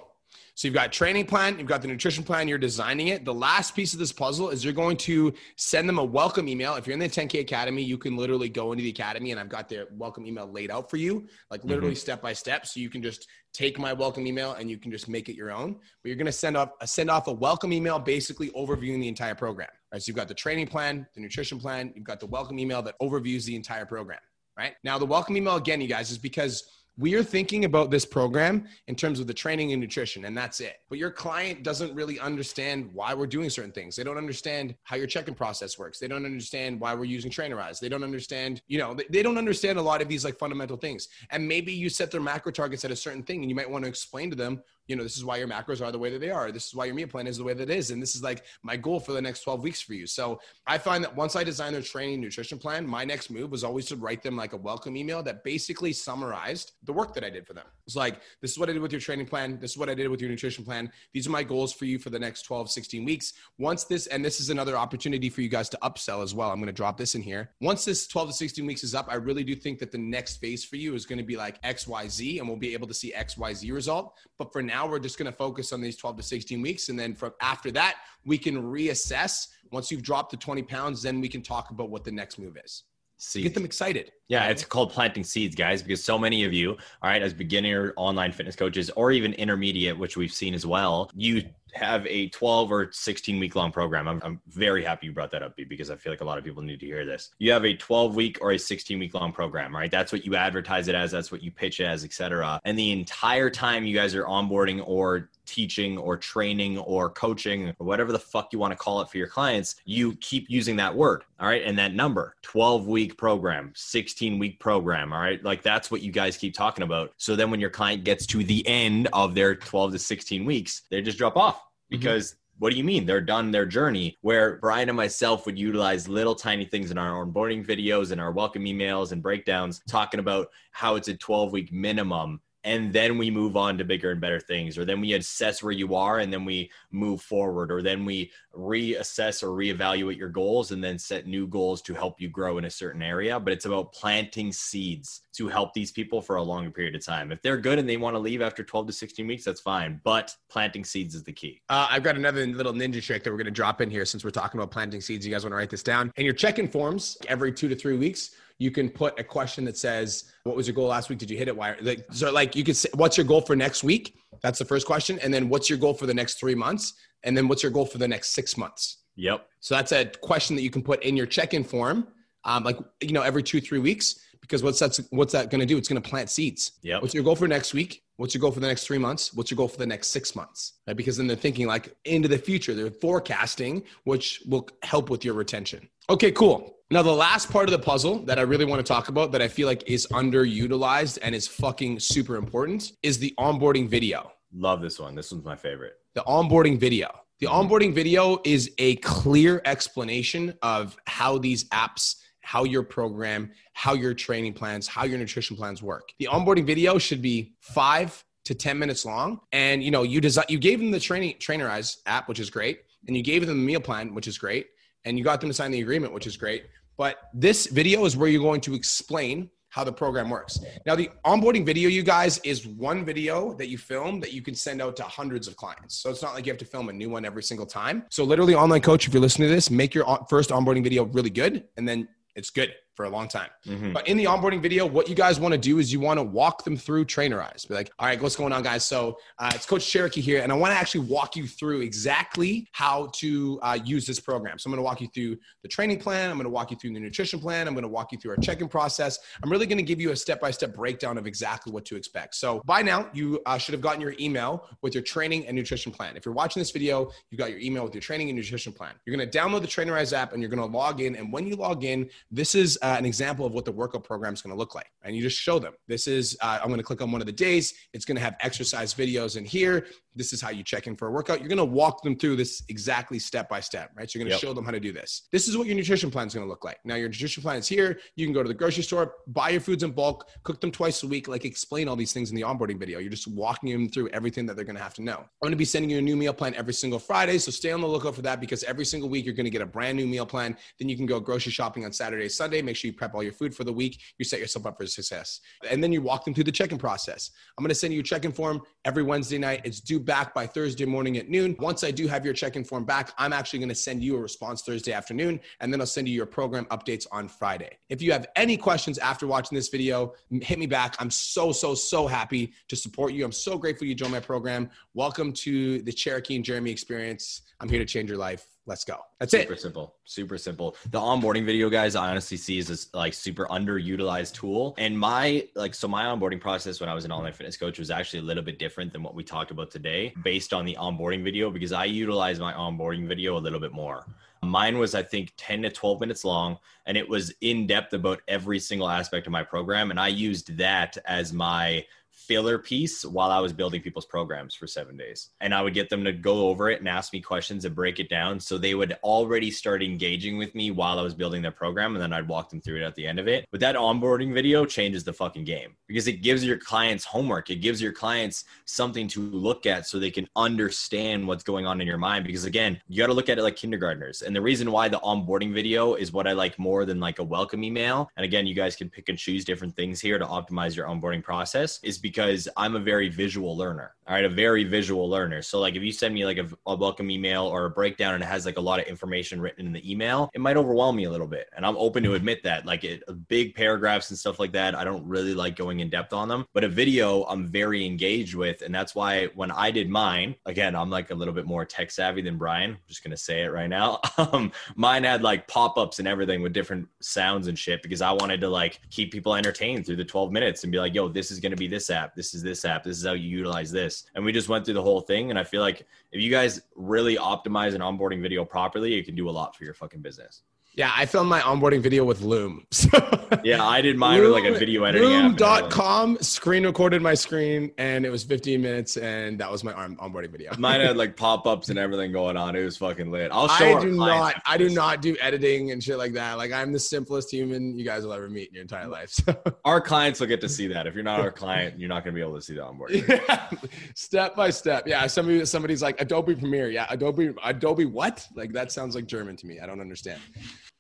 So 0.57 0.69
you've 0.69 0.75
got 0.75 0.93
training 0.93 1.27
plan, 1.27 1.59
you've 1.59 1.67
got 1.67 1.83
the 1.83 1.89
nutrition 1.89 2.23
plan, 2.23 2.47
you're 2.47 2.59
designing 2.59 3.09
it. 3.09 3.25
The 3.25 3.35
last 3.35 3.75
piece 3.75 3.93
of 3.93 3.99
this 3.99 4.13
puzzle 4.13 4.51
is 4.51 4.63
you're 4.65 4.73
going 4.73 4.97
to 4.99 5.35
send 5.57 5.89
them 5.89 5.99
a 5.99 6.05
welcome 6.05 6.49
email. 6.49 6.77
If 6.77 6.87
you're 6.87 6.95
in 6.95 7.01
the 7.01 7.09
10K 7.09 7.41
Academy, 7.41 7.83
you 7.83 7.99
can 7.99 8.17
literally 8.17 8.49
go 8.49 8.71
into 8.71 8.85
the 8.85 8.91
academy 8.91 9.33
and 9.33 9.41
I've 9.41 9.49
got 9.49 9.69
their 9.69 9.87
welcome 9.91 10.25
email 10.27 10.47
laid 10.47 10.71
out 10.71 10.89
for 10.89 10.97
you, 10.97 11.27
like 11.51 11.61
mm-hmm. 11.61 11.71
literally 11.71 11.95
step 11.97 12.23
by 12.23 12.33
step. 12.33 12.67
So 12.67 12.79
you 12.79 12.89
can 12.89 13.03
just 13.03 13.27
take 13.53 13.79
my 13.81 13.93
welcome 13.93 14.27
email 14.27 14.53
and 14.53 14.71
you 14.71 14.79
can 14.79 14.93
just 14.93 15.09
make 15.09 15.29
it 15.29 15.35
your 15.35 15.51
own. 15.51 15.73
But 15.73 16.09
you're 16.09 16.17
going 16.17 16.27
to 16.27 16.33
send 16.33 16.57
off 16.57 16.71
a 16.81 16.87
send 16.87 17.11
off 17.11 17.27
a 17.27 17.33
welcome 17.33 17.73
email, 17.73 17.99
basically 17.99 18.51
overviewing 18.51 19.01
the 19.01 19.09
entire 19.09 19.35
program. 19.35 19.71
Right. 19.93 20.03
So 20.03 20.11
you've 20.11 20.17
got 20.17 20.29
the 20.29 20.35
training 20.35 20.69
plan, 20.69 21.07
the 21.15 21.21
nutrition 21.21 21.59
plan, 21.59 21.93
you've 21.97 22.05
got 22.05 22.21
the 22.21 22.27
welcome 22.27 22.61
email 22.61 22.81
that 22.83 22.95
overviews 23.03 23.45
the 23.45 23.57
entire 23.57 23.87
program. 23.87 24.21
Right. 24.57 24.75
Now 24.85 24.99
the 24.99 25.07
welcome 25.07 25.37
email 25.37 25.57
again, 25.57 25.81
you 25.81 25.89
guys, 25.89 26.13
is 26.13 26.19
because 26.19 26.65
we 26.97 27.15
are 27.15 27.25
thinking 27.25 27.65
about 27.65 27.91
this 27.91 28.05
program 28.05 28.69
in 28.87 28.95
terms 28.95 29.19
of 29.19 29.27
the 29.27 29.35
training 29.35 29.73
and 29.73 29.81
nutrition, 29.81 30.27
and 30.27 30.37
that's 30.37 30.61
it. 30.61 30.81
But 30.89 30.99
your 30.99 31.11
client 31.11 31.65
doesn't 31.65 31.93
really 31.93 32.21
understand 32.21 32.89
why 32.93 33.15
we're 33.15 33.27
doing 33.27 33.51
certain 33.51 33.73
things. 33.73 33.97
They 33.97 34.05
don't 34.05 34.17
understand 34.17 34.77
how 34.85 34.97
your 34.97 35.09
check-in 35.09 35.35
process 35.35 35.77
works. 35.79 35.99
They 35.99 36.07
don't 36.07 36.25
understand 36.25 36.79
why 36.79 36.95
we're 36.95 37.05
using 37.05 37.33
Trainerize. 37.33 37.81
They 37.81 37.89
don't 37.89 38.05
understand, 38.05 38.63
you 38.69 38.79
know, 38.79 38.95
they, 39.11 39.23
don't 39.23 39.39
understand 39.39 39.79
a 39.79 39.83
lot 39.83 40.03
of 40.03 40.09
these 40.09 40.25
like 40.25 40.39
fundamental 40.39 40.77
things. 40.77 41.09
And 41.31 41.49
maybe 41.49 41.73
you 41.73 41.89
set 41.89 42.11
their 42.13 42.21
macro 42.21 42.53
targets 42.53 42.85
at 42.85 42.93
a 42.93 42.97
certain 42.97 43.25
thing, 43.25 43.41
and 43.41 43.51
you 43.51 43.57
might 43.57 43.69
want 43.69 43.85
to 43.85 43.89
explain 43.89 44.31
to 44.31 44.37
them, 44.37 44.63
you 44.87 44.97
know, 44.97 45.03
this 45.03 45.17
is 45.17 45.25
why 45.25 45.37
your 45.37 45.49
macros 45.49 45.85
are 45.85 45.91
the 45.91 45.99
way 45.99 46.11
that 46.11 46.21
they 46.21 46.31
are. 46.31 46.53
This 46.53 46.67
is 46.67 46.75
why 46.75 46.85
your 46.85 46.95
meal 46.95 47.09
plan 47.09 47.27
is 47.27 47.39
the 47.39 47.45
way 47.45 47.55
that 47.55 47.71
it 47.71 47.77
is. 47.77 47.91
And 47.91 48.03
this 48.03 48.15
is 48.15 48.23
like 48.23 48.45
my 48.63 48.77
goal 48.77 49.01
for 49.01 49.13
the 49.13 49.23
next 49.23 49.43
12 49.43 49.63
weeks 49.63 49.81
for 49.81 49.95
you. 49.95 50.07
So 50.07 50.41
I 50.67 50.79
find 50.79 51.03
that 51.05 51.15
once 51.15 51.37
I 51.37 51.45
design 51.45 51.73
their 51.73 51.83
training 51.83 52.21
nutrition 52.21 52.59
plan, 52.59 52.87
my 52.87 53.05
next 53.05 53.31
move 53.31 53.51
was 53.51 53.65
always 53.65 53.87
to 53.87 53.97
write 53.97 54.23
them 54.23 54.37
like 54.37 54.53
a 54.53 54.57
welcome 54.57 54.97
email 54.97 55.23
that 55.23 55.45
basically 55.45 55.93
summarized 55.93 56.73
the 56.85 56.93
work 56.93 57.15
that 57.15 57.25
I 57.25 57.31
did 57.31 57.47
for 57.47 57.55
them. 57.55 57.67
It's 57.87 57.97
like, 57.97 58.21
this 58.41 58.53
is 58.53 58.59
what 58.59 58.69
I 58.69 58.73
did 58.73 58.83
with 58.83 58.93
your 58.93 59.01
training 59.01 59.27
plan. 59.27 59.59
This 59.61 59.73
is 59.73 59.79
what 59.79 59.89
I 59.89 59.95
did 59.95 60.09
with 60.09 60.21
your 60.21 60.31
nutrition 60.31 60.65
plan. 60.65 60.91
These 61.13 61.27
are 61.27 61.31
my 61.31 61.43
goals 61.43 61.73
for 61.73 61.85
you 61.85 61.99
for 61.99 62.11
the 62.11 62.19
next 62.19 62.43
12, 62.43 62.71
16 62.71 63.05
weeks. 63.05 63.33
Once 63.59 63.85
this, 63.85 64.07
and 64.09 64.25
this 64.25 64.41
is 64.41 64.51
another 64.51 64.77
opportunity 64.77 65.31
for 65.31 65.41
you 65.41 65.49
guys 65.49 65.69
to 65.71 65.79
upsell 65.83 66.23
as 66.23 66.35
well. 66.35 66.51
I'm 66.51 66.57
going 66.57 66.67
to 66.67 66.73
drop 66.73 66.97
this 66.97 67.15
in 67.15 67.23
here. 67.23 67.51
Once 67.61 67.85
this 67.85 68.07
12 68.07 68.29
to 68.29 68.35
16 68.35 68.67
weeks 68.67 68.85
is 68.85 68.95
up, 68.95 69.07
I 69.11 69.17
really 69.17 69.45
do 69.45 69.55
think 69.55 69.79
that 69.79 69.93
the 69.93 69.99
next 69.99 70.37
phase 70.39 70.65
for 70.65 70.77
you 70.77 70.95
is 70.95 71.07
going 71.07 71.19
to 71.19 71.25
be 71.25 71.37
like 71.37 71.63
XYZ 71.63 72.39
and 72.39 72.49
we'll 72.49 72.57
be 72.57 72.75
able 72.75 72.87
to 72.87 72.95
see 72.95 73.13
XYZ 73.17 73.73
result. 73.73 74.17
But 74.39 74.53
for 74.53 74.63
now, 74.63 74.74
we're 74.83 74.99
just 74.99 75.19
going 75.19 75.31
to 75.31 75.37
focus 75.37 75.73
on 75.73 75.81
these 75.81 75.97
12 75.97 76.17
to 76.19 76.23
16 76.23 76.61
weeks. 76.61 76.89
And 76.89 76.99
then 76.99 77.15
from 77.15 77.33
after 77.41 77.71
that, 77.73 77.97
we 78.25 78.39
can 78.39 78.63
reassess. 78.63 79.49
Once 79.71 79.91
you've 79.91 80.03
dropped 80.03 80.31
the 80.31 80.37
20 80.37 80.63
pounds, 80.63 81.03
then 81.03 81.21
we 81.21 81.29
can 81.29 81.43
talk 81.43 81.71
about 81.71 81.91
what 81.91 82.05
the 82.05 82.13
next 82.13 82.39
move 82.39 82.57
is. 82.63 82.85
See, 83.17 83.43
Get 83.43 83.55
them 83.55 83.65
excited. 83.65 84.13
Yeah, 84.29 84.49
it's 84.49 84.65
called 84.65 84.91
planting 84.91 85.25
seeds, 85.25 85.55
guys, 85.55 85.83
because 85.83 86.03
so 86.03 86.19
many 86.19 86.45
of 86.45 86.53
you, 86.53 86.73
all 86.73 87.11
right, 87.11 87.23
as 87.23 87.33
beginner 87.33 87.95
online 87.97 88.33
fitness 88.33 88.57
coaches 88.57 88.91
or 88.91 89.13
even 89.13 89.33
intermediate, 89.35 89.97
which 89.97 90.17
we've 90.17 90.33
seen 90.33 90.53
as 90.53 90.67
well, 90.67 91.11
you 91.15 91.45
have 91.75 92.07
a 92.07 92.29
12 92.29 92.73
or 92.73 92.93
16 92.93 93.39
week 93.39 93.55
long 93.55 93.73
program. 93.73 94.09
I'm, 94.09 94.21
I'm 94.25 94.41
very 94.49 94.85
happy 94.85 95.07
you 95.07 95.13
brought 95.13 95.31
that 95.33 95.43
up 95.43 95.57
because 95.57 95.91
I 95.91 95.97
feel 95.97 96.13
like 96.13 96.21
a 96.21 96.25
lot 96.25 96.39
of 96.39 96.45
people 96.45 96.63
need 96.63 96.81
to 96.81 96.87
hear 96.87 97.05
this. 97.05 97.31
You 97.39 97.53
have 97.53 97.65
a 97.65 97.75
12 97.75 98.15
week 98.15 98.39
or 98.41 98.53
a 98.53 98.59
16 98.59 98.99
week 98.99 99.15
long 99.15 99.33
program, 99.33 99.75
right? 99.75 99.91
That's 99.91 100.13
what 100.13 100.25
you 100.25 100.37
advertise 100.37 100.89
it 100.89 100.95
as. 100.95 101.11
That's 101.11 101.33
what 101.33 101.43
you 101.43 101.51
pitch 101.51 101.81
it 101.81 101.85
as, 101.85 102.05
etc. 102.05 102.61
And 102.65 102.79
the 102.79 102.93
entire 102.93 103.51
time 103.51 103.85
you 103.85 103.95
guys 103.95 104.15
are 104.15 104.25
onboarding 104.25 104.83
or 104.87 105.31
teaching 105.47 105.99
or 105.99 106.17
training 106.17 106.79
or 106.79 107.11
coaching 107.11 107.69
or 107.79 107.87
whatever 107.87 108.13
the 108.13 108.19
fuck 108.19 108.53
you 108.53 108.59
want 108.59 108.73
to 108.73 108.77
call 108.77 109.01
it 109.01 109.09
for 109.09 109.19
your 109.19 109.27
clients, 109.27 109.77
you 109.85 110.15
keep 110.17 110.49
using 110.49 110.77
that 110.77 110.95
word. 110.95 111.25
All 111.41 111.49
right. 111.49 111.63
And 111.65 111.79
that 111.79 111.95
number 111.95 112.35
12 112.43 112.87
week 112.87 113.19
program, 113.19 113.73
16 113.75 114.39
week 114.39 114.61
program. 114.61 115.13
All 115.13 115.21
right. 115.21 115.43
Like 115.45 115.63
that's 115.63 115.91
what 115.91 116.03
you 116.03 116.13
guys 116.13 116.37
keep 116.37 116.55
talking 116.55 116.85
about. 116.85 117.13
So 117.17 117.37
then 117.37 117.51
when 117.51 117.61
your 117.61 117.71
client 117.71 118.05
gets 118.05 118.27
to 118.27 118.45
the 118.45 118.67
end 118.67 119.09
of 119.13 119.35
their 119.35 119.55
12 119.55 119.93
to 119.93 119.99
16 119.99 120.45
weeks, 120.45 120.83
they 120.91 121.03
just 121.03 121.19
drop 121.19 121.37
off. 121.37 121.64
Because. 121.91 122.31
Mm-hmm. 122.31 122.39
What 122.61 122.71
do 122.71 122.79
you 122.79 122.85
mean? 122.85 123.05
They're 123.05 123.21
done 123.21 123.51
their 123.51 123.67
journey. 123.67 124.17
Where 124.21 124.59
Brian 124.59 124.89
and 124.89 124.97
myself 124.97 125.45
would 125.45 125.59
utilize 125.59 126.07
little 126.07 126.37
tiny 126.37 126.65
things 126.65 126.93
in 126.93 126.99
our 126.99 127.27
onboarding 127.27 127.67
videos 127.67 128.13
and 128.13 128.21
our 128.21 128.31
welcome 128.31 128.63
emails 128.65 129.11
and 129.11 129.21
breakdowns, 129.21 129.83
talking 129.89 130.21
about 130.21 130.47
how 130.71 130.95
it's 130.95 131.09
a 131.09 131.17
12 131.17 131.51
week 131.51 131.73
minimum 131.73 132.41
and 132.65 132.93
then 132.93 133.19
we 133.19 133.31
move 133.31 133.57
on 133.57 133.77
to 133.79 133.85
bigger 133.85 134.11
and 134.11 134.21
better 134.21 134.41
things 134.41 134.77
or 134.79 134.85
then 134.85 135.01
we 135.01 135.13
assess 135.13 135.63
where 135.63 135.73
you 135.73 135.95
are 135.95 136.19
and 136.19 136.33
then 136.33 136.45
we 136.45 136.71
move 136.91 137.21
forward 137.21 137.71
or 137.71 137.83
then 137.83 138.05
we 138.05 138.31
reassess 138.57 139.43
or 139.43 139.49
reevaluate 139.49 140.17
your 140.17 140.29
goals 140.29 140.73
and 140.73 140.83
then 140.83 140.99
set 140.99 141.27
new 141.27 141.47
goals 141.47 141.83
to 141.83 141.95
help 141.95 142.21
you 142.21 142.29
grow 142.29 142.59
in 142.59 142.65
a 142.65 142.71
certain 142.71 143.03
area. 143.03 143.39
But 143.39 143.53
it's 143.53 143.67
about 143.67 143.93
planting 143.93 144.53
seeds 144.53 145.23
to 145.35 145.49
help 145.49 145.75
these 145.75 145.93
people 145.93 146.23
for 146.23 146.37
a 146.37 146.43
longer 146.43 146.71
period 146.71 146.95
of 146.95 147.05
time. 147.05 147.31
If 147.31 147.43
they're 147.43 147.59
good 147.59 147.79
and 147.79 147.89
they 147.89 147.97
want 147.97 148.15
to 148.15 148.21
leave 148.21 148.41
after 148.41 148.65
12 148.65 148.87
to 148.89 148.93
16 148.93 149.27
weeks 149.27 149.45
that's 149.45 149.61
fine 149.61 150.01
but 150.05 150.35
planting 150.49 150.85
seeds 150.85 151.15
is 151.15 151.23
the 151.23 151.33
key. 151.33 151.61
Uh, 151.69 151.87
i've 151.91 152.03
got 152.03 152.17
another 152.17 152.47
little 152.47 152.73
ninja 152.73 153.03
trick 153.03 153.23
that 153.25 153.31
we're 153.31 153.37
going 153.37 153.45
to 153.45 153.51
drop 153.51 153.81
in 153.81 153.91
here 153.91 154.05
since 154.05 154.25
we're 154.25 154.31
talking 154.31 154.59
about 154.59 154.71
planting 154.71 155.01
seeds. 155.01 155.27
You 155.27 155.33
guys 155.33 155.45
want 155.45 155.53
to 155.53 155.57
write 155.57 155.71
this 155.71 155.83
down? 155.83 156.13
And 156.17 156.25
your 156.25 156.35
check-in 156.35 156.69
forms 156.69 157.19
every 157.29 157.53
two 157.53 157.69
to 157.69 157.77
three 157.77 157.97
weeks 157.97 158.31
you 158.59 158.71
can 158.71 158.89
put 158.89 159.19
a 159.19 159.25
question 159.25 159.65
that 159.65 159.77
says, 159.77 160.33
"What 160.45 160.57
was 160.57 160.67
your 160.67 160.75
goal 160.75 160.89
last 160.89 161.09
week? 161.09 161.19
Did 161.19 161.31
you 161.31 161.37
hit 161.37 161.49
it? 161.49 161.57
Why?" 161.57 161.77
Like, 161.81 162.07
so, 162.13 162.31
like 162.31 162.55
you 162.55 162.65
could 162.65 162.77
say, 162.77 162.89
"What's 162.95 163.17
your 163.17 163.27
goal 163.27 163.41
for 163.41 163.57
next 163.57 163.85
week?" 163.85 164.15
That's 164.43 164.59
the 164.59 164.65
first 164.65 164.87
question, 164.87 165.19
and 165.21 165.33
then, 165.33 165.49
"What's 165.49 165.69
your 165.69 165.79
goal 165.79 165.95
for 165.95 166.07
the 166.07 166.15
next 166.15 166.35
three 166.35 166.55
months?" 166.55 166.95
And 167.23 167.37
then, 167.37 167.49
"What's 167.49 167.63
your 167.63 167.73
goal 167.73 167.87
for 167.87 167.99
the 167.99 168.09
next 168.09 168.31
six 168.31 168.57
months?" 168.57 168.99
Yep. 169.17 169.47
So 169.61 169.75
that's 169.75 169.93
a 169.93 170.07
question 170.07 170.57
that 170.57 170.63
you 170.63 170.71
can 170.71 170.83
put 170.83 171.03
in 171.03 171.17
your 171.17 171.27
check-in 171.27 171.65
form, 171.65 172.09
um, 172.45 172.65
like 172.65 172.79
you 173.01 173.13
know, 173.13 173.23
every 173.23 173.43
two 173.43 173.61
three 173.61 173.79
weeks. 173.79 174.21
Because 174.41 174.63
what's 174.63 174.79
that's 174.79 174.99
what's 175.11 175.33
that 175.33 175.51
going 175.51 175.61
to 175.61 175.67
do? 175.67 175.79
It's 175.79 175.89
going 175.89 176.01
to 176.01 176.07
plant 176.07 176.29
seeds. 176.29 176.73
Yeah. 176.83 176.99
What's 176.99 177.15
your 177.15 177.25
goal 177.25 177.35
for 177.35 177.49
next 177.49 177.73
week? 177.73 178.03
What's 178.17 178.35
your 178.35 178.43
goal 178.43 178.53
for 178.53 178.61
the 178.61 178.67
next 178.67 178.87
three 178.87 178.99
months? 178.99 179.33
What's 179.33 179.51
your 179.51 179.57
goal 179.57 179.69
for 179.69 179.79
the 179.79 179.87
next 179.87 180.09
six 180.09 180.37
months? 180.37 180.75
Right? 180.87 180.97
Because 180.97 181.17
then 181.17 181.27
they're 181.27 181.37
thinking 181.37 181.67
like 181.67 181.97
into 182.05 182.29
the 182.29 182.37
future. 182.37 182.75
They're 182.75 182.91
forecasting, 182.91 183.85
which 184.05 184.43
will 184.47 184.69
help 184.83 185.09
with 185.09 185.25
your 185.25 185.35
retention. 185.35 185.89
Okay, 186.11 186.33
cool. 186.33 186.77
Now, 186.91 187.03
the 187.03 187.15
last 187.15 187.51
part 187.51 187.67
of 187.67 187.73
the 187.73 187.79
puzzle 187.79 188.19
that 188.27 188.39
I 188.39 188.43
really 188.43 188.67
want 188.67 188.79
to 188.79 188.93
talk 188.93 189.09
about 189.09 189.33
that 189.33 189.41
I 189.41 189.49
feel 189.49 189.67
like 189.67 189.89
is 189.89 190.07
underutilized 190.09 191.19
and 191.23 191.35
is 191.35 191.49
fucking 191.49 191.99
super 191.99 192.37
important 192.37 192.93
is 193.03 193.19
the 193.19 193.33
onboarding 193.39 193.89
video. 193.89 194.31
Love 194.53 194.83
this 194.83 195.01
one. 195.01 195.15
This 195.15 195.33
one's 195.33 195.47
my 195.47 195.57
favorite. 195.57 195.95
The 196.13 196.21
onboarding 196.25 196.79
video. 196.79 197.11
The 197.41 197.47
mm-hmm. 197.47 197.73
onboarding 197.73 197.95
video 197.95 198.39
is 198.45 198.71
a 198.77 198.97
clear 198.97 199.63
explanation 199.65 200.53
of 200.61 200.95
how 201.07 201.39
these 201.39 201.65
apps, 201.71 202.17
how 202.43 202.65
your 202.65 202.83
program, 202.83 203.51
how 203.73 203.95
your 203.95 204.13
training 204.13 204.53
plans, 204.53 204.87
how 204.87 205.05
your 205.05 205.19
nutrition 205.19 205.57
plans 205.57 205.83
work. 205.83 206.11
The 206.19 206.29
onboarding 206.31 206.67
video 206.67 206.99
should 206.99 207.23
be 207.23 207.55
five 207.61 208.23
to 208.45 208.55
10 208.55 208.79
minutes 208.79 209.07
long. 209.07 209.41
And 209.53 209.83
you 209.83 209.91
know, 209.91 210.03
you 210.03 210.21
design 210.21 210.45
you 210.51 210.59
gave 210.59 210.81
them 210.81 210.91
the 210.91 211.01
training 211.01 211.37
trainerize 211.41 211.97
app, 212.05 212.29
which 212.29 212.41
is 212.41 212.51
great, 212.51 212.81
and 213.07 213.17
you 213.17 213.23
gave 213.23 213.47
them 213.47 213.57
the 213.57 213.65
meal 213.65 213.81
plan, 213.81 214.15
which 214.15 214.29
is 214.29 214.37
great 214.37 214.67
and 215.05 215.19
you 215.19 215.25
got 215.25 215.41
them 215.41 215.51
to 215.51 215.55
sign 215.55 215.71
the 215.71 215.81
agreement, 215.81 216.13
which 216.13 216.27
is 216.27 216.37
great. 216.37 216.67
But 216.97 217.17
this 217.35 217.67
video 217.67 218.05
is 218.05 218.17
where 218.17 218.29
you're 218.29 218.43
going 218.43 218.61
to 218.63 218.75
explain 218.75 219.51
how 219.71 219.83
the 219.83 219.93
program 219.93 220.31
works. 220.31 220.61
Now, 220.87 220.95
the 220.95 221.11
onboarding 221.27 221.67
video, 221.67 221.89
you 221.89 222.05
guys, 222.05 222.39
is 222.45 222.65
one 222.65 223.05
video 223.05 223.55
that 223.55 223.69
you 223.69 223.77
film 223.77 224.21
that 224.21 224.33
you 224.33 224.41
can 224.41 224.55
send 224.55 224.81
out 224.81 224.95
to 224.97 225.03
hundreds 225.03 225.49
of 225.49 225.57
clients. 225.57 225.97
So 225.97 226.11
it's 226.11 226.23
not 226.23 226.35
like 226.35 226.47
you 226.47 226.53
have 226.53 226.61
to 226.61 226.65
film 226.65 226.89
a 226.89 226.93
new 226.93 227.11
one 227.11 227.25
every 227.25 227.43
single 227.43 227.67
time. 227.67 228.05
So, 228.09 228.23
literally, 228.23 228.55
online 228.55 228.83
coach, 228.83 229.09
if 229.09 229.13
you're 229.13 229.21
listening 229.21 229.49
to 229.49 229.55
this, 229.55 229.71
make 229.71 229.93
your 229.93 230.07
first 230.31 230.51
onboarding 230.51 230.85
video 230.85 231.07
really 231.07 231.31
good, 231.31 231.65
and 231.77 231.89
then 231.89 232.07
it's 232.37 232.51
good 232.51 232.73
for 232.95 233.05
a 233.05 233.11
long 233.11 233.29
time. 233.29 233.51
Mm-hmm. 233.67 233.93
But 233.93 234.07
in 234.09 234.17
the 234.17 234.25
onboarding 234.25 234.63
video, 234.63 234.87
what 234.87 235.09
you 235.09 235.15
guys 235.15 235.41
want 235.41 235.53
to 235.53 235.59
do 235.59 235.79
is 235.79 235.93
you 235.93 236.01
want 236.01 236.19
to 236.19 236.23
walk 236.23 236.65
them 236.65 236.77
through 236.77 237.07
Trainerize. 237.07 237.67
Be 237.67 237.75
like, 237.75 237.91
all 237.99 238.07
right, 238.07 238.21
what's 238.21 238.37
going 238.37 238.53
on, 238.53 238.63
guys? 238.63 238.85
So 238.85 239.19
uh, 239.39 239.51
it's 239.55 239.67
Coach 239.67 239.87
Cherokee 239.87 240.21
here, 240.21 240.43
and 240.43 240.53
I 240.53 240.55
want 240.55 240.73
to 240.73 240.79
actually 240.79 241.07
walk 241.07 241.37
you 241.37 241.47
through 241.47 241.81
exactly 241.81 242.69
how 242.73 243.11
to 243.15 243.59
uh, 243.63 243.79
use 243.85 244.07
this 244.07 244.21
program. 244.21 244.59
So 244.59 244.69
I'm 244.69 244.73
going 244.73 244.79
to 244.79 244.85
walk 244.85 245.01
you 245.01 245.09
through 245.09 245.39
the 245.63 245.69
training 245.69 245.99
plan. 245.99 246.31
I'm 246.31 246.37
going 246.37 246.45
to 246.45 246.51
walk 246.51 246.71
you 246.71 246.77
through 246.77 246.95
the 246.95 247.01
nutrition 247.01 247.41
plan. 247.41 247.67
I'm 247.67 247.75
going 247.75 247.83
to 247.83 247.89
walk 247.89 248.13
you 248.13 248.19
through 248.19 248.33
our 248.33 248.37
check-in 248.39 248.69
process. 248.69 249.19
I'm 249.43 249.51
really 249.51 249.67
going 249.67 249.79
to 249.79 249.85
give 249.85 250.01
you 250.01 250.13
a 250.13 250.17
step-by-step 250.17 250.75
breakdown 250.75 251.19
of 251.19 251.27
exactly 251.27 251.73
what 251.73 251.85
to 251.87 251.97
expect. 251.97 252.35
So 252.37 252.63
by 252.65 252.83
now, 252.83 253.09
you 253.13 253.41
uh, 253.47 253.59
should 253.59 253.73
have 253.73 253.83
gotten 253.83 254.01
your 254.01 254.15
email 254.21 254.69
with 254.83 254.95
your 254.95 255.03
training 255.03 255.47
and 255.47 255.57
nutrition 255.57 255.93
plan. 255.93 256.17
If 256.17 256.25
you're 256.25 256.35
watching 256.35 256.61
this 256.61 256.71
video, 256.71 257.11
you 257.31 257.39
got 257.39 257.51
your 257.51 257.59
email 257.59 257.85
with 257.85 257.95
your 257.95 258.03
training 258.03 258.29
and 258.29 258.37
nutrition 258.37 258.73
plan. 258.73 258.93
You're 259.05 259.17
going 259.17 259.29
to 259.29 259.39
download 259.39 259.63
the 259.63 259.67
Trainerize 259.67 260.13
app, 260.13 260.33
and 260.33 260.41
you're 260.41 260.51
going 260.51 260.71
to 260.71 260.77
log 260.77 261.01
in. 261.01 261.17
And 261.17 261.33
when 261.33 261.47
you 261.47 261.57
log 261.57 261.85
in, 261.85 262.09
this 262.31 262.55
is 262.55 262.79
uh, 262.85 262.97
an 262.99 263.07
example 263.07 263.47
of 263.47 263.55
what 263.55 263.65
the 263.65 263.73
workout 263.73 264.05
program 264.05 264.35
is 264.35 264.43
going 264.43 264.55
to 264.55 264.59
look 264.59 264.75
like. 264.75 264.91
And 265.03 265.17
you 265.17 265.23
just 265.23 265.41
show 265.41 265.59
them 265.59 265.73
this 265.89 266.07
is, 266.07 266.37
uh, 266.43 266.59
I'm 266.61 266.69
going 266.69 266.79
to 266.79 266.85
click 266.85 267.01
on 267.01 267.11
one 267.11 267.23
of 267.23 267.27
the 267.27 267.33
days. 267.33 267.73
It's 267.95 268.05
going 268.05 268.17
to 268.17 268.23
have 268.23 268.37
exercise 268.41 268.93
videos 268.93 269.39
in 269.39 269.45
here. 269.47 269.87
This 270.15 270.35
is 270.35 270.41
how 270.41 270.51
you 270.51 270.63
check 270.63 270.87
in 270.87 270.95
for 270.95 271.09
a 271.09 271.11
workout. 271.11 271.41
You're 271.41 271.49
going 271.49 271.57
to 271.57 271.65
walk 271.65 272.03
them 272.03 272.15
through 272.15 272.37
this 272.37 272.63
exactly 272.69 273.19
step 273.19 273.49
by 273.49 273.61
step, 273.61 273.91
right? 273.97 274.09
So 274.09 274.19
you're 274.19 274.25
going 274.25 274.39
to 274.39 274.47
yep. 274.47 274.49
show 274.49 274.53
them 274.53 274.67
how 274.67 274.71
to 274.71 274.79
do 274.79 274.93
this. 274.93 275.29
This 275.33 275.49
is 275.49 275.57
what 275.57 275.67
your 275.67 275.77
nutrition 275.77 276.11
plan 276.11 276.27
is 276.27 276.35
going 276.35 276.47
to 276.47 276.49
look 276.49 276.63
like. 276.63 276.79
Now, 276.85 276.97
your 276.97 277.09
nutrition 277.09 277.43
plan 277.43 277.57
is 277.57 277.67
here. 277.67 277.99
You 278.17 278.27
can 278.27 278.35
go 278.35 278.43
to 278.43 278.49
the 278.49 278.55
grocery 278.55 278.83
store, 278.83 279.15
buy 279.29 279.49
your 279.49 279.63
foods 279.63 279.83
in 279.83 279.93
bulk, 279.93 280.29
cook 280.43 280.61
them 280.61 280.71
twice 280.71 281.03
a 281.03 281.09
week, 281.09 281.27
like 281.27 281.47
explain 281.47 281.89
all 281.89 281.97
these 281.97 282.13
things 282.13 282.29
in 282.29 282.37
the 282.37 282.43
onboarding 282.43 282.79
video. 282.79 282.99
You're 282.99 283.11
just 283.11 283.27
walking 283.27 283.73
them 283.73 283.89
through 283.89 284.11
everything 284.11 284.45
that 284.47 284.57
they're 284.57 284.65
going 284.65 284.77
to 284.77 284.83
have 284.83 284.95
to 284.95 285.03
know. 285.03 285.17
I'm 285.17 285.29
going 285.43 285.53
to 285.53 285.57
be 285.57 285.65
sending 285.65 285.91
you 285.91 285.99
a 285.99 286.03
new 286.03 286.17
meal 286.17 286.35
plan 286.35 286.55
every 286.55 286.75
single 286.75 286.99
Friday. 286.99 287.39
So 287.39 287.51
stay 287.51 287.73
on 287.73 287.81
the 287.81 287.89
lookout 287.89 288.15
for 288.15 288.23
that 288.23 288.41
because 288.41 288.63
every 288.65 288.85
single 288.85 289.09
week 289.09 289.25
you're 289.25 289.35
going 289.35 289.45
to 289.45 289.51
get 289.51 289.63
a 289.63 289.67
brand 289.67 289.97
new 289.97 290.07
meal 290.07 290.27
plan. 290.27 290.55
Then 290.79 290.91
you 290.91 290.97
can 290.97 291.07
go 291.07 291.19
grocery 291.19 291.51
shopping 291.51 291.87
on 291.87 291.93
Saturday, 291.93 292.29
Sunday. 292.29 292.61
Make 292.61 292.74
sure 292.77 292.91
you 292.91 292.97
prep 292.97 293.15
all 293.15 293.23
your 293.23 293.33
food 293.33 293.55
for 293.55 293.65
the 293.65 293.73
week. 293.73 294.01
You 294.19 294.25
set 294.25 294.41
yourself 294.41 294.67
up 294.67 294.77
for 294.77 294.87
success. 294.87 295.41
And 295.69 295.83
then 295.83 295.93
you 295.93 296.03
walk 296.03 296.25
them 296.25 296.35
through 296.35 296.45
the 296.45 296.53
check-in 296.53 296.79
process. 296.79 297.31
I'm 297.57 297.63
going 297.63 297.69
to 297.69 297.75
send 297.75 297.95
you 297.95 298.01
a 298.01 298.03
check-in 298.03 298.33
form 298.33 298.63
every 298.85 299.03
Wednesday 299.03 299.39
night. 299.39 299.63
It's 299.65 299.81
due 299.81 300.01
back 300.01 300.35
by 300.35 300.47
Thursday 300.47 300.85
morning 300.85 301.17
at 301.17 301.29
noon. 301.29 301.57
Once 301.59 301.85
I 301.85 301.91
do 301.91 302.07
have 302.07 302.25
your 302.25 302.35
check-in 302.35 302.65
form 302.65 302.85
back, 302.85 303.13
I'm 303.19 303.33
actually 303.33 303.59
going 303.59 303.69
to 303.69 303.75
send 303.75 304.03
you 304.03 304.17
a 304.17 304.21
response 304.21 304.63
Thursday 304.63 304.93
afternoon, 304.93 305.41
and 305.61 305.73
then 305.73 305.81
I'll 305.81 305.87
send 305.87 306.09
you 306.09 306.15
your 306.15 306.27
program 306.27 306.65
updates 306.67 307.07
on 307.13 307.29
Friday. 307.29 307.79
If 307.89 308.03
you 308.03 308.13
have 308.13 308.27
any 308.37 308.57
questions 308.57 308.99
after 308.99 309.27
watching 309.27 309.57
this 309.57 309.69
video, 309.69 310.15
hit 310.43 310.59
me 310.59 310.67
back. 310.67 310.97
I'm 310.99 311.11
so, 311.11 311.53
so, 311.53 311.75
so 311.75 312.07
happy 312.07 312.53
to 312.69 312.77
support 312.77 313.13
you. 313.13 313.25
I'm 313.25 313.33
so 313.33 313.59
grateful 313.59 313.87
you 313.87 313.95
joined 313.95 314.13
my 314.13 314.21
program. 314.21 314.71
Welcome 314.95 315.33
to 315.35 315.83
the 315.83 315.93
Cherokee 315.93 316.37
and 316.37 316.45
Jeremy 316.45 316.71
experience. 316.71 317.43
I'm 317.61 317.69
here 317.69 317.79
to 317.79 317.87
change 317.87 318.09
your 318.09 318.19
life 318.19 318.54
let's 318.67 318.85
go. 318.85 318.99
That's 319.19 319.33
super 319.33 319.43
it. 319.43 319.47
Super 319.47 319.61
simple. 319.61 319.95
Super 320.05 320.39
simple. 320.39 320.77
The 320.91 320.99
onboarding 320.99 321.45
video, 321.45 321.69
guys, 321.69 321.97
I 321.97 322.11
honestly 322.11 322.37
see 322.37 322.59
is 322.59 322.69
this 322.69 322.93
like 322.95 323.15
super 323.15 323.47
underutilized 323.47 324.35
tool. 324.35 324.75
And 324.79 324.99
my 324.99 325.47
like 325.55 325.75
so 325.75 325.89
my 325.89 326.05
onboarding 326.05 326.41
process 326.41 326.81
when 326.81 326.89
I 326.89 326.95
was 326.95 327.05
an 327.05 327.13
online 327.13 327.33
fitness 327.33 327.57
coach 327.57 327.79
was 327.79 327.91
actually 327.91 328.21
a 328.21 328.23
little 328.23 328.43
bit 328.43 328.59
different 328.59 328.93
than 328.93 329.03
what 329.03 329.15
we 329.15 329.23
talked 329.23 329.51
about 329.51 329.71
today, 329.71 330.15
based 330.23 330.53
on 330.53 330.65
the 330.65 330.77
onboarding 330.81 331.23
video, 331.23 331.51
because 331.51 331.73
I 331.73 331.85
utilize 331.85 332.41
my 332.41 332.53
onboarding 332.53 333.07
video 333.07 333.37
a 333.37 333.41
little 333.41 333.61
bit 333.61 333.73
more. 333.73 334.07
Mine 334.43 334.79
was, 334.79 334.95
I 334.95 335.03
think, 335.03 335.33
10 335.39 335.63
to 335.63 335.71
12 335.71 336.01
minutes 336.01 336.23
long, 336.23 336.59
and 336.85 336.99
it 336.99 337.09
was 337.09 337.33
in 337.41 337.67
depth 337.67 337.95
about 337.95 338.21
every 338.29 338.59
single 338.59 338.91
aspect 338.91 339.27
of 339.27 339.33
my 339.33 339.43
program. 339.43 339.91
And 339.91 339.99
I 339.99 340.09
used 340.09 340.59
that 340.59 340.99
as 341.07 341.33
my 341.33 341.85
filler 342.15 342.59
piece 342.59 343.05
while 343.05 343.31
I 343.31 343.41
was 343.41 343.53
building 343.53 343.83
people's 343.83 344.07
programs 344.07 344.55
for 344.55 344.67
seven 344.67 344.97
days. 344.97 345.31
And 345.41 345.55
I 345.55 345.63
would 345.63 345.75
get 345.75 345.91
them 345.91 346.05
to 346.05 346.13
go 346.13 346.49
over 346.49 346.71
it 346.71 346.81
and 346.81 346.89
ask 346.89 347.13
me 347.13 347.21
questions 347.21 347.65
and 347.65 347.75
break 347.75 348.01
it 348.01 348.09
down. 348.09 348.41
So 348.41 348.57
they 348.57 348.75
would 348.75 348.97
already 349.03 349.51
start 349.51 349.83
engaging 349.83 350.39
with 350.39 350.55
me 350.55 350.71
while 350.71 350.99
I 350.99 351.03
was 351.03 351.15
building 351.15 351.43
their 351.43 351.51
program. 351.51 351.95
And 351.95 352.03
then 352.03 352.13
I'd 352.13 352.29
walk 352.29 352.51
them 352.51 352.61
through 352.61 352.77
it 352.77 352.83
at 352.83 352.95
the 352.95 353.07
end 353.07 353.19
of 353.19 353.29
it. 353.29 353.47
But 353.51 353.61
that 353.61 353.77
onboarding 353.77 354.33
video 354.33 354.65
changes 354.65 355.05
the 355.05 355.13
fucking 355.13 355.45
game 355.45 355.75
because 355.87 356.07
it 356.07 356.23
gives 356.23 356.45
your 356.45 356.59
clients 356.59 357.05
homework. 357.05 357.51
It 357.51 357.57
gives 357.57 357.83
your 357.83 357.93
clients 357.93 358.45
something 358.65 359.09
to 359.09 359.21
look 359.21 359.67
at 359.67 359.87
so 359.87 359.99
they 359.99 360.11
can 360.11 360.29
understand 360.37 361.27
what's 361.27 361.45
going 361.45 361.67
on 361.67 361.81
in 361.81 361.87
your 361.87 361.99
mind. 361.99 362.25
Because 362.25 362.45
again, 362.45 362.81
you 362.89 362.99
got 362.99 363.09
to 363.09 363.13
look 363.13 363.29
at 363.29 363.39
it 363.39 363.43
like 363.43 363.57
kindergartners. 363.57 364.23
And 364.23 364.35
the 364.35 364.41
reason 364.41 364.71
why 364.71 364.89
the 364.89 365.01
onboarding 365.01 365.53
video 365.53 365.95
is 365.95 366.13
what 366.13 366.27
I 366.27 366.33
like 366.33 366.59
more 366.59 366.85
than 366.85 367.01
like 367.01 367.19
a 367.19 367.25
welcome 367.25 367.65
email. 367.65 368.09
And 368.17 368.25
again, 368.25 368.47
you 368.47 368.55
guys 368.55 368.77
can 368.77 368.89
pick 368.89 369.09
and 369.09 369.19
choose 369.19 369.45
different 369.45 369.77
things 369.77 370.01
here 370.01 370.19
to 370.19 370.25
optimize 370.25 370.77
your 370.77 370.87
onboarding 370.87 371.23
process 371.23 371.81
is 371.83 371.99
because 372.05 372.47
I'm 372.55 372.77
a 372.77 372.81
very 372.81 373.09
visual 373.09 373.57
learner. 373.57 373.95
All 374.07 374.15
right, 374.15 374.25
a 374.27 374.29
very 374.29 374.65
visual 374.65 375.09
learner. 375.09 375.41
So 375.41 375.59
like 375.61 375.77
if 375.77 375.83
you 375.83 375.91
send 375.91 376.13
me 376.13 376.27
like 376.27 376.37
a, 376.37 376.47
a, 376.67 376.77
welcome 376.77 377.11
email 377.11 377.47
or 377.47 377.65
a 377.65 377.71
breakdown 377.71 378.13
and 378.13 378.23
it 378.23 378.27
has 378.27 378.45
like 378.45 378.59
a 378.59 378.61
lot 378.61 378.79
of 378.79 378.85
information 378.87 379.41
written 379.41 379.65
in 379.65 379.73
the 379.73 379.91
email, 379.91 380.29
it 380.35 380.43
might 380.43 380.59
overwhelm 380.59 380.97
me 380.97 381.05
a 381.05 381.11
little 381.11 381.27
bit. 381.27 381.49
And 381.57 381.65
I'm 381.65 381.79
open 381.79 382.03
to 382.03 382.13
admit 382.13 382.43
that. 382.43 382.67
Like 382.67 382.85
it, 382.85 383.03
big 383.29 383.55
paragraphs 383.55 384.11
and 384.11 384.19
stuff 384.19 384.39
like 384.39 384.53
that, 384.53 384.75
I 384.75 384.85
don't 384.85 385.07
really 385.07 385.33
like 385.33 385.57
going 385.57 385.81
in 385.81 385.89
depth 385.89 386.13
on 386.13 386.29
them. 386.29 386.45
But 386.53 386.65
a 386.65 386.69
video, 386.69 387.25
I'm 387.25 387.47
very 387.47 387.87
engaged 387.87 388.35
with, 388.35 388.61
and 388.61 388.75
that's 388.75 388.95
why 388.95 389.29
when 389.35 389.51
I 389.51 389.71
did 389.71 389.89
mine, 389.89 390.35
again, 390.45 390.77
I'm 390.77 390.91
like 390.91 391.11
a 391.11 391.15
little 391.15 391.33
bit 391.33 391.47
more 391.47 391.65
tech 391.65 391.91
savvy 391.91 392.21
than 392.21 392.37
Brian. 392.37 392.73
I'm 392.73 392.79
just 392.87 393.03
gonna 393.03 393.17
say 393.17 393.45
it 393.45 393.53
right 393.53 393.69
now. 393.69 394.01
Um, 394.17 394.53
mine 394.77 395.05
had 395.05 395.23
like 395.23 395.47
pop 395.49 395.77
ups 395.77 395.99
and 395.99 396.09
everything 396.09 396.41
with 396.41 396.53
different 396.53 396.89
sounds 397.01 397.47
and 397.47 397.59
shit 397.59 397.83
because 397.83 398.01
I 398.01 398.13
wanted 398.13 398.41
to 398.41 398.49
like 398.49 398.81
keep 398.91 399.13
people 399.13 399.35
entertained 399.35 399.85
through 399.85 399.97
the 399.97 400.05
12 400.05 400.33
minutes 400.33 400.63
and 400.63 400.73
be 400.73 400.79
like, 400.79 400.95
yo, 400.95 401.09
this 401.09 401.31
is 401.31 401.41
gonna 401.41 401.57
be 401.57 401.67
this 401.67 401.91
app, 401.95 402.15
this 402.15 402.35
is 402.35 402.43
this 402.43 402.67
app, 402.67 402.85
this 402.85 402.99
is 402.99 403.07
how 403.07 403.15
you 403.15 403.29
utilize 403.29 403.71
this, 403.73 404.05
and 404.15 404.23
we 404.23 404.33
just 404.33 404.51
went 404.51 404.67
through 404.67 404.75
the 404.75 404.83
whole 404.83 405.01
thing. 405.01 405.31
And 405.31 405.39
I 405.39 405.45
feel 405.45 405.63
like 405.63 405.87
if 406.13 406.21
you 406.21 406.31
guys 406.31 406.61
really 406.77 407.17
optimize 407.17 407.75
an 407.75 407.81
onboarding 407.81 408.21
video 408.21 408.45
properly, 408.45 408.95
it 408.95 409.07
can 409.07 409.15
do 409.15 409.31
a 409.31 409.33
lot 409.33 409.57
for 409.57 409.65
your 409.65 409.75
fucking 409.75 410.03
business. 410.03 410.43
Yeah, 410.77 410.91
I 410.95 411.07
filmed 411.07 411.31
my 411.31 411.41
onboarding 411.41 411.81
video 411.81 412.05
with 412.05 412.21
Loom. 412.21 412.67
So 412.85 413.41
yeah, 413.43 413.65
I 413.65 413.81
did 413.81 413.97
mine 413.97 414.21
Loom, 414.21 414.35
with 414.35 414.45
like 414.45 414.55
a 414.55 414.59
video 414.59 414.85
editing 414.85 415.09
Loom.com 415.09 416.19
screen 416.21 416.65
recorded 416.65 417.03
my 417.03 417.15
screen 417.15 417.73
and 417.79 418.05
it 418.05 418.11
was 418.11 418.23
15 418.23 418.61
minutes 418.61 418.97
and 418.97 419.39
that 419.41 419.51
was 419.51 419.65
my 419.65 419.73
onboarding 419.73 420.31
video. 420.31 420.53
Mine 420.59 420.81
had 420.81 420.97
like 420.97 421.17
pop-ups 421.25 421.71
and 421.71 421.79
everything 421.79 422.13
going 422.13 422.37
on. 422.37 422.55
It 422.55 422.65
was 422.65 422.77
fucking 422.77 423.11
lit. 423.11 423.31
I'll 423.33 423.49
show 423.49 423.79
I 423.79 423.81
do 423.81 423.91
not 423.91 424.43
I 424.47 424.57
do 424.57 424.69
not 424.69 425.03
do 425.03 425.17
editing 425.21 425.73
and 425.73 425.83
shit 425.83 425.99
like 425.99 426.13
that. 426.13 426.37
Like 426.37 426.53
I'm 426.53 426.73
the 426.73 426.79
simplest 426.79 427.33
human 427.33 427.77
you 427.77 427.85
guys 427.85 428.05
will 428.05 428.13
ever 428.13 428.29
meet 428.29 428.49
in 428.49 428.55
your 428.55 428.63
entire 428.63 428.87
life. 428.87 429.11
So. 429.11 429.35
Our 429.65 429.81
clients 429.81 430.21
will 430.21 430.27
get 430.27 430.41
to 430.43 430.49
see 430.49 430.69
that. 430.69 430.87
If 430.87 430.95
you're 430.95 431.03
not 431.03 431.21
our 431.21 431.33
client, 431.33 431.79
you're 431.79 431.89
not 431.89 432.05
going 432.05 432.15
to 432.15 432.19
be 432.19 432.23
able 432.23 432.37
to 432.37 432.43
see 432.43 432.55
the 432.55 432.61
onboarding. 432.61 433.09
Yeah. 433.09 433.51
Step 433.95 434.37
by 434.37 434.51
step. 434.51 434.87
Yeah, 434.87 435.07
somebody 435.07 435.45
somebody's 435.47 435.83
like 435.83 436.01
Adobe 436.01 436.35
Premiere. 436.35 436.71
Yeah, 436.71 436.87
Adobe 436.91 437.35
Adobe 437.45 437.87
what? 437.87 438.27
Like 438.35 438.53
that 438.53 438.71
sounds 438.71 438.95
like 438.95 439.07
German 439.07 439.37
to 439.37 439.47
me. 439.47 439.61
I 439.61 439.67
don't 439.67 439.81
understand. 439.81 440.21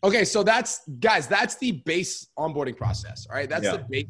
Okay, 0.04 0.26
so 0.26 0.42
that's 0.42 0.82
guys, 1.00 1.26
that's 1.26 1.56
the 1.56 1.72
base 1.86 2.28
onboarding 2.38 2.76
process. 2.76 3.26
All 3.28 3.36
right, 3.36 3.48
that's 3.48 3.64
yeah. 3.64 3.78
the 3.78 3.86
base. 3.88 4.06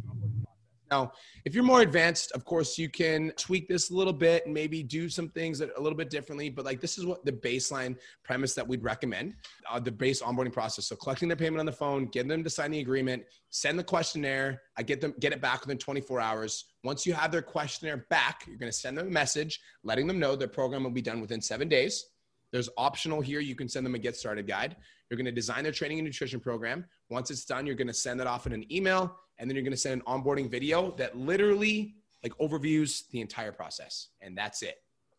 Now, 0.90 1.12
if 1.44 1.54
you're 1.54 1.64
more 1.64 1.80
advanced, 1.82 2.32
of 2.32 2.44
course, 2.44 2.76
you 2.76 2.88
can 2.88 3.32
tweak 3.36 3.68
this 3.68 3.90
a 3.90 3.94
little 3.94 4.12
bit 4.12 4.44
and 4.44 4.52
maybe 4.52 4.82
do 4.82 5.08
some 5.08 5.28
things 5.28 5.60
a 5.60 5.68
little 5.78 5.96
bit 5.96 6.10
differently. 6.10 6.50
But 6.50 6.64
like 6.64 6.80
this 6.80 6.98
is 6.98 7.06
what 7.06 7.24
the 7.24 7.32
baseline 7.32 7.96
premise 8.24 8.54
that 8.54 8.66
we'd 8.66 8.82
recommend: 8.82 9.36
uh, 9.70 9.78
the 9.78 9.92
base 9.92 10.20
onboarding 10.20 10.52
process. 10.52 10.86
So 10.86 10.96
collecting 10.96 11.28
their 11.28 11.36
payment 11.36 11.60
on 11.60 11.66
the 11.66 11.72
phone, 11.72 12.06
getting 12.06 12.28
them 12.28 12.42
to 12.42 12.50
sign 12.50 12.72
the 12.72 12.80
agreement, 12.80 13.22
send 13.50 13.78
the 13.78 13.84
questionnaire. 13.84 14.62
I 14.76 14.82
get 14.82 15.00
them 15.00 15.14
get 15.20 15.32
it 15.32 15.40
back 15.40 15.60
within 15.60 15.78
24 15.78 16.20
hours. 16.20 16.64
Once 16.82 17.06
you 17.06 17.14
have 17.14 17.30
their 17.30 17.42
questionnaire 17.42 18.04
back, 18.10 18.42
you're 18.48 18.58
going 18.58 18.70
to 18.72 18.76
send 18.76 18.98
them 18.98 19.06
a 19.06 19.10
message 19.10 19.60
letting 19.84 20.08
them 20.08 20.18
know 20.18 20.34
their 20.34 20.48
program 20.48 20.82
will 20.82 20.90
be 20.90 21.02
done 21.02 21.20
within 21.20 21.40
seven 21.40 21.68
days. 21.68 22.04
There's 22.54 22.68
optional 22.76 23.20
here. 23.20 23.40
You 23.40 23.56
can 23.56 23.68
send 23.68 23.84
them 23.84 23.96
a 23.96 23.98
get 23.98 24.14
started 24.14 24.46
guide. 24.46 24.76
You're 25.10 25.16
going 25.16 25.24
to 25.24 25.32
design 25.32 25.64
their 25.64 25.72
training 25.72 25.98
and 25.98 26.06
nutrition 26.06 26.38
program. 26.38 26.84
Once 27.10 27.32
it's 27.32 27.44
done, 27.44 27.66
you're 27.66 27.74
going 27.74 27.88
to 27.88 27.92
send 27.92 28.20
that 28.20 28.28
off 28.28 28.46
in 28.46 28.52
an 28.52 28.64
email, 28.72 29.18
and 29.38 29.50
then 29.50 29.56
you're 29.56 29.64
going 29.64 29.72
to 29.72 29.76
send 29.76 30.00
an 30.00 30.06
onboarding 30.06 30.48
video 30.48 30.92
that 30.92 31.18
literally 31.18 31.96
like 32.22 32.32
overviews 32.38 33.08
the 33.10 33.20
entire 33.20 33.50
process. 33.50 34.10
And 34.20 34.38
that's 34.38 34.62
it. 34.62 34.76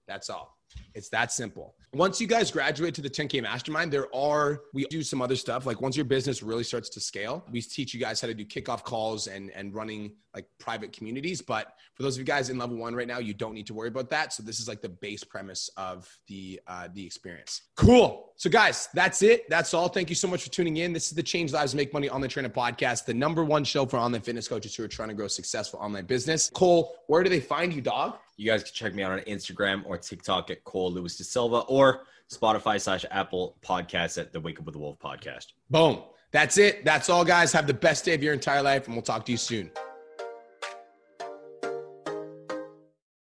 That's 0.08 0.30
all. 0.30 0.58
It's 0.93 1.10
that 1.10 1.32
simple. 1.32 1.75
Once 1.93 2.19
you 2.19 2.28
guys 2.28 2.51
graduate 2.51 2.93
to 2.95 3.01
the 3.01 3.10
10K 3.10 3.41
mastermind, 3.41 3.91
there 3.91 4.13
are, 4.13 4.62
we 4.73 4.86
do 4.86 5.01
some 5.01 5.21
other 5.21 5.36
stuff. 5.36 5.65
Like 5.65 5.82
once 5.82 5.95
your 5.95 6.06
business 6.06 6.43
really 6.43 6.63
starts 6.63 6.89
to 6.89 6.99
scale, 6.99 7.45
we 7.51 7.62
teach 7.62 7.93
you 7.93 7.99
guys 7.99 8.19
how 8.19 8.28
to 8.28 8.34
do 8.34 8.45
kickoff 8.45 8.84
calls 8.84 9.28
and, 9.28 9.51
and 9.51 9.73
running 9.73 10.13
like 10.34 10.45
private 10.58 10.91
communities. 10.91 11.41
But 11.41 11.73
for 11.93 12.04
those 12.04 12.15
of 12.15 12.19
you 12.19 12.25
guys 12.25 12.49
in 12.49 12.58
level 12.58 12.78
one 12.78 12.95
right 12.95 13.08
now, 13.08 13.19
you 13.19 13.34
don't 13.34 13.54
need 13.54 13.67
to 13.67 13.73
worry 13.73 13.88
about 13.88 14.10
that. 14.10 14.34
So 14.34 14.43
this 14.43 14.60
is 14.60 14.67
like 14.67 14.82
the 14.82 14.89
base 14.89 15.23
premise 15.23 15.69
of 15.78 16.10
the, 16.28 16.60
uh, 16.67 16.89
the 16.93 17.06
experience. 17.06 17.62
Cool. 17.75 18.34
So 18.36 18.49
guys, 18.49 18.89
that's 18.93 19.21
it. 19.21 19.49
That's 19.49 19.73
all. 19.73 19.88
Thank 19.88 20.10
you 20.10 20.15
so 20.15 20.28
much 20.28 20.43
for 20.43 20.49
tuning 20.49 20.78
in. 20.78 20.91
This 20.91 21.08
is 21.08 21.13
the 21.13 21.23
Change 21.23 21.54
Lives 21.54 21.75
Make 21.75 21.93
Money 21.93 22.10
Online 22.10 22.30
Trainer 22.30 22.49
podcast, 22.49 23.06
the 23.06 23.13
number 23.13 23.45
one 23.45 23.63
show 23.63 23.86
for 23.86 23.97
online 23.97 24.21
fitness 24.21 24.47
coaches 24.47 24.75
who 24.75 24.84
are 24.84 24.89
trying 24.89 25.10
to 25.10 25.15
grow 25.15 25.28
successful 25.28 25.80
online 25.80 26.06
business. 26.06 26.49
Cole, 26.49 26.95
where 27.08 27.23
do 27.23 27.30
they 27.30 27.39
find 27.39 27.73
you, 27.73 27.82
dog? 27.82 28.17
You 28.38 28.45
guys 28.45 28.63
can 28.63 28.74
check 28.74 28.93
me 28.93 29.04
out 29.04 29.12
on 29.12 29.19
Instagram 29.19 29.84
or 29.86 29.98
TikTok 29.98 30.50
at 30.50 30.63
Cole 30.63 30.91
Lewis 30.91 31.21
DaSilva 31.21 31.65
or 31.67 32.04
Spotify 32.32 32.80
slash 32.82 33.06
Apple 33.12 33.56
Podcasts 33.62 34.19
at 34.19 34.34
the 34.34 34.39
Wake 34.39 34.60
Up 34.60 34.65
with 34.65 34.74
the 34.74 34.80
Wolf 34.80 35.00
podcast. 35.00 35.48
Boom. 35.69 36.04
That's 36.32 36.58
it. 36.58 36.84
That's 36.84 37.10
all, 37.10 37.24
guys. 37.24 37.54
Have 37.54 37.67
the 37.67 37.74
best 37.74 38.04
day 38.04 38.13
of 38.13 38.21
your 38.21 38.34
entire 38.34 38.62
life, 38.62 38.88
and 38.88 38.95
we'll 38.95 39.04
talk 39.04 39.26
to 39.26 39.32
you 39.32 39.38
soon. 39.38 39.71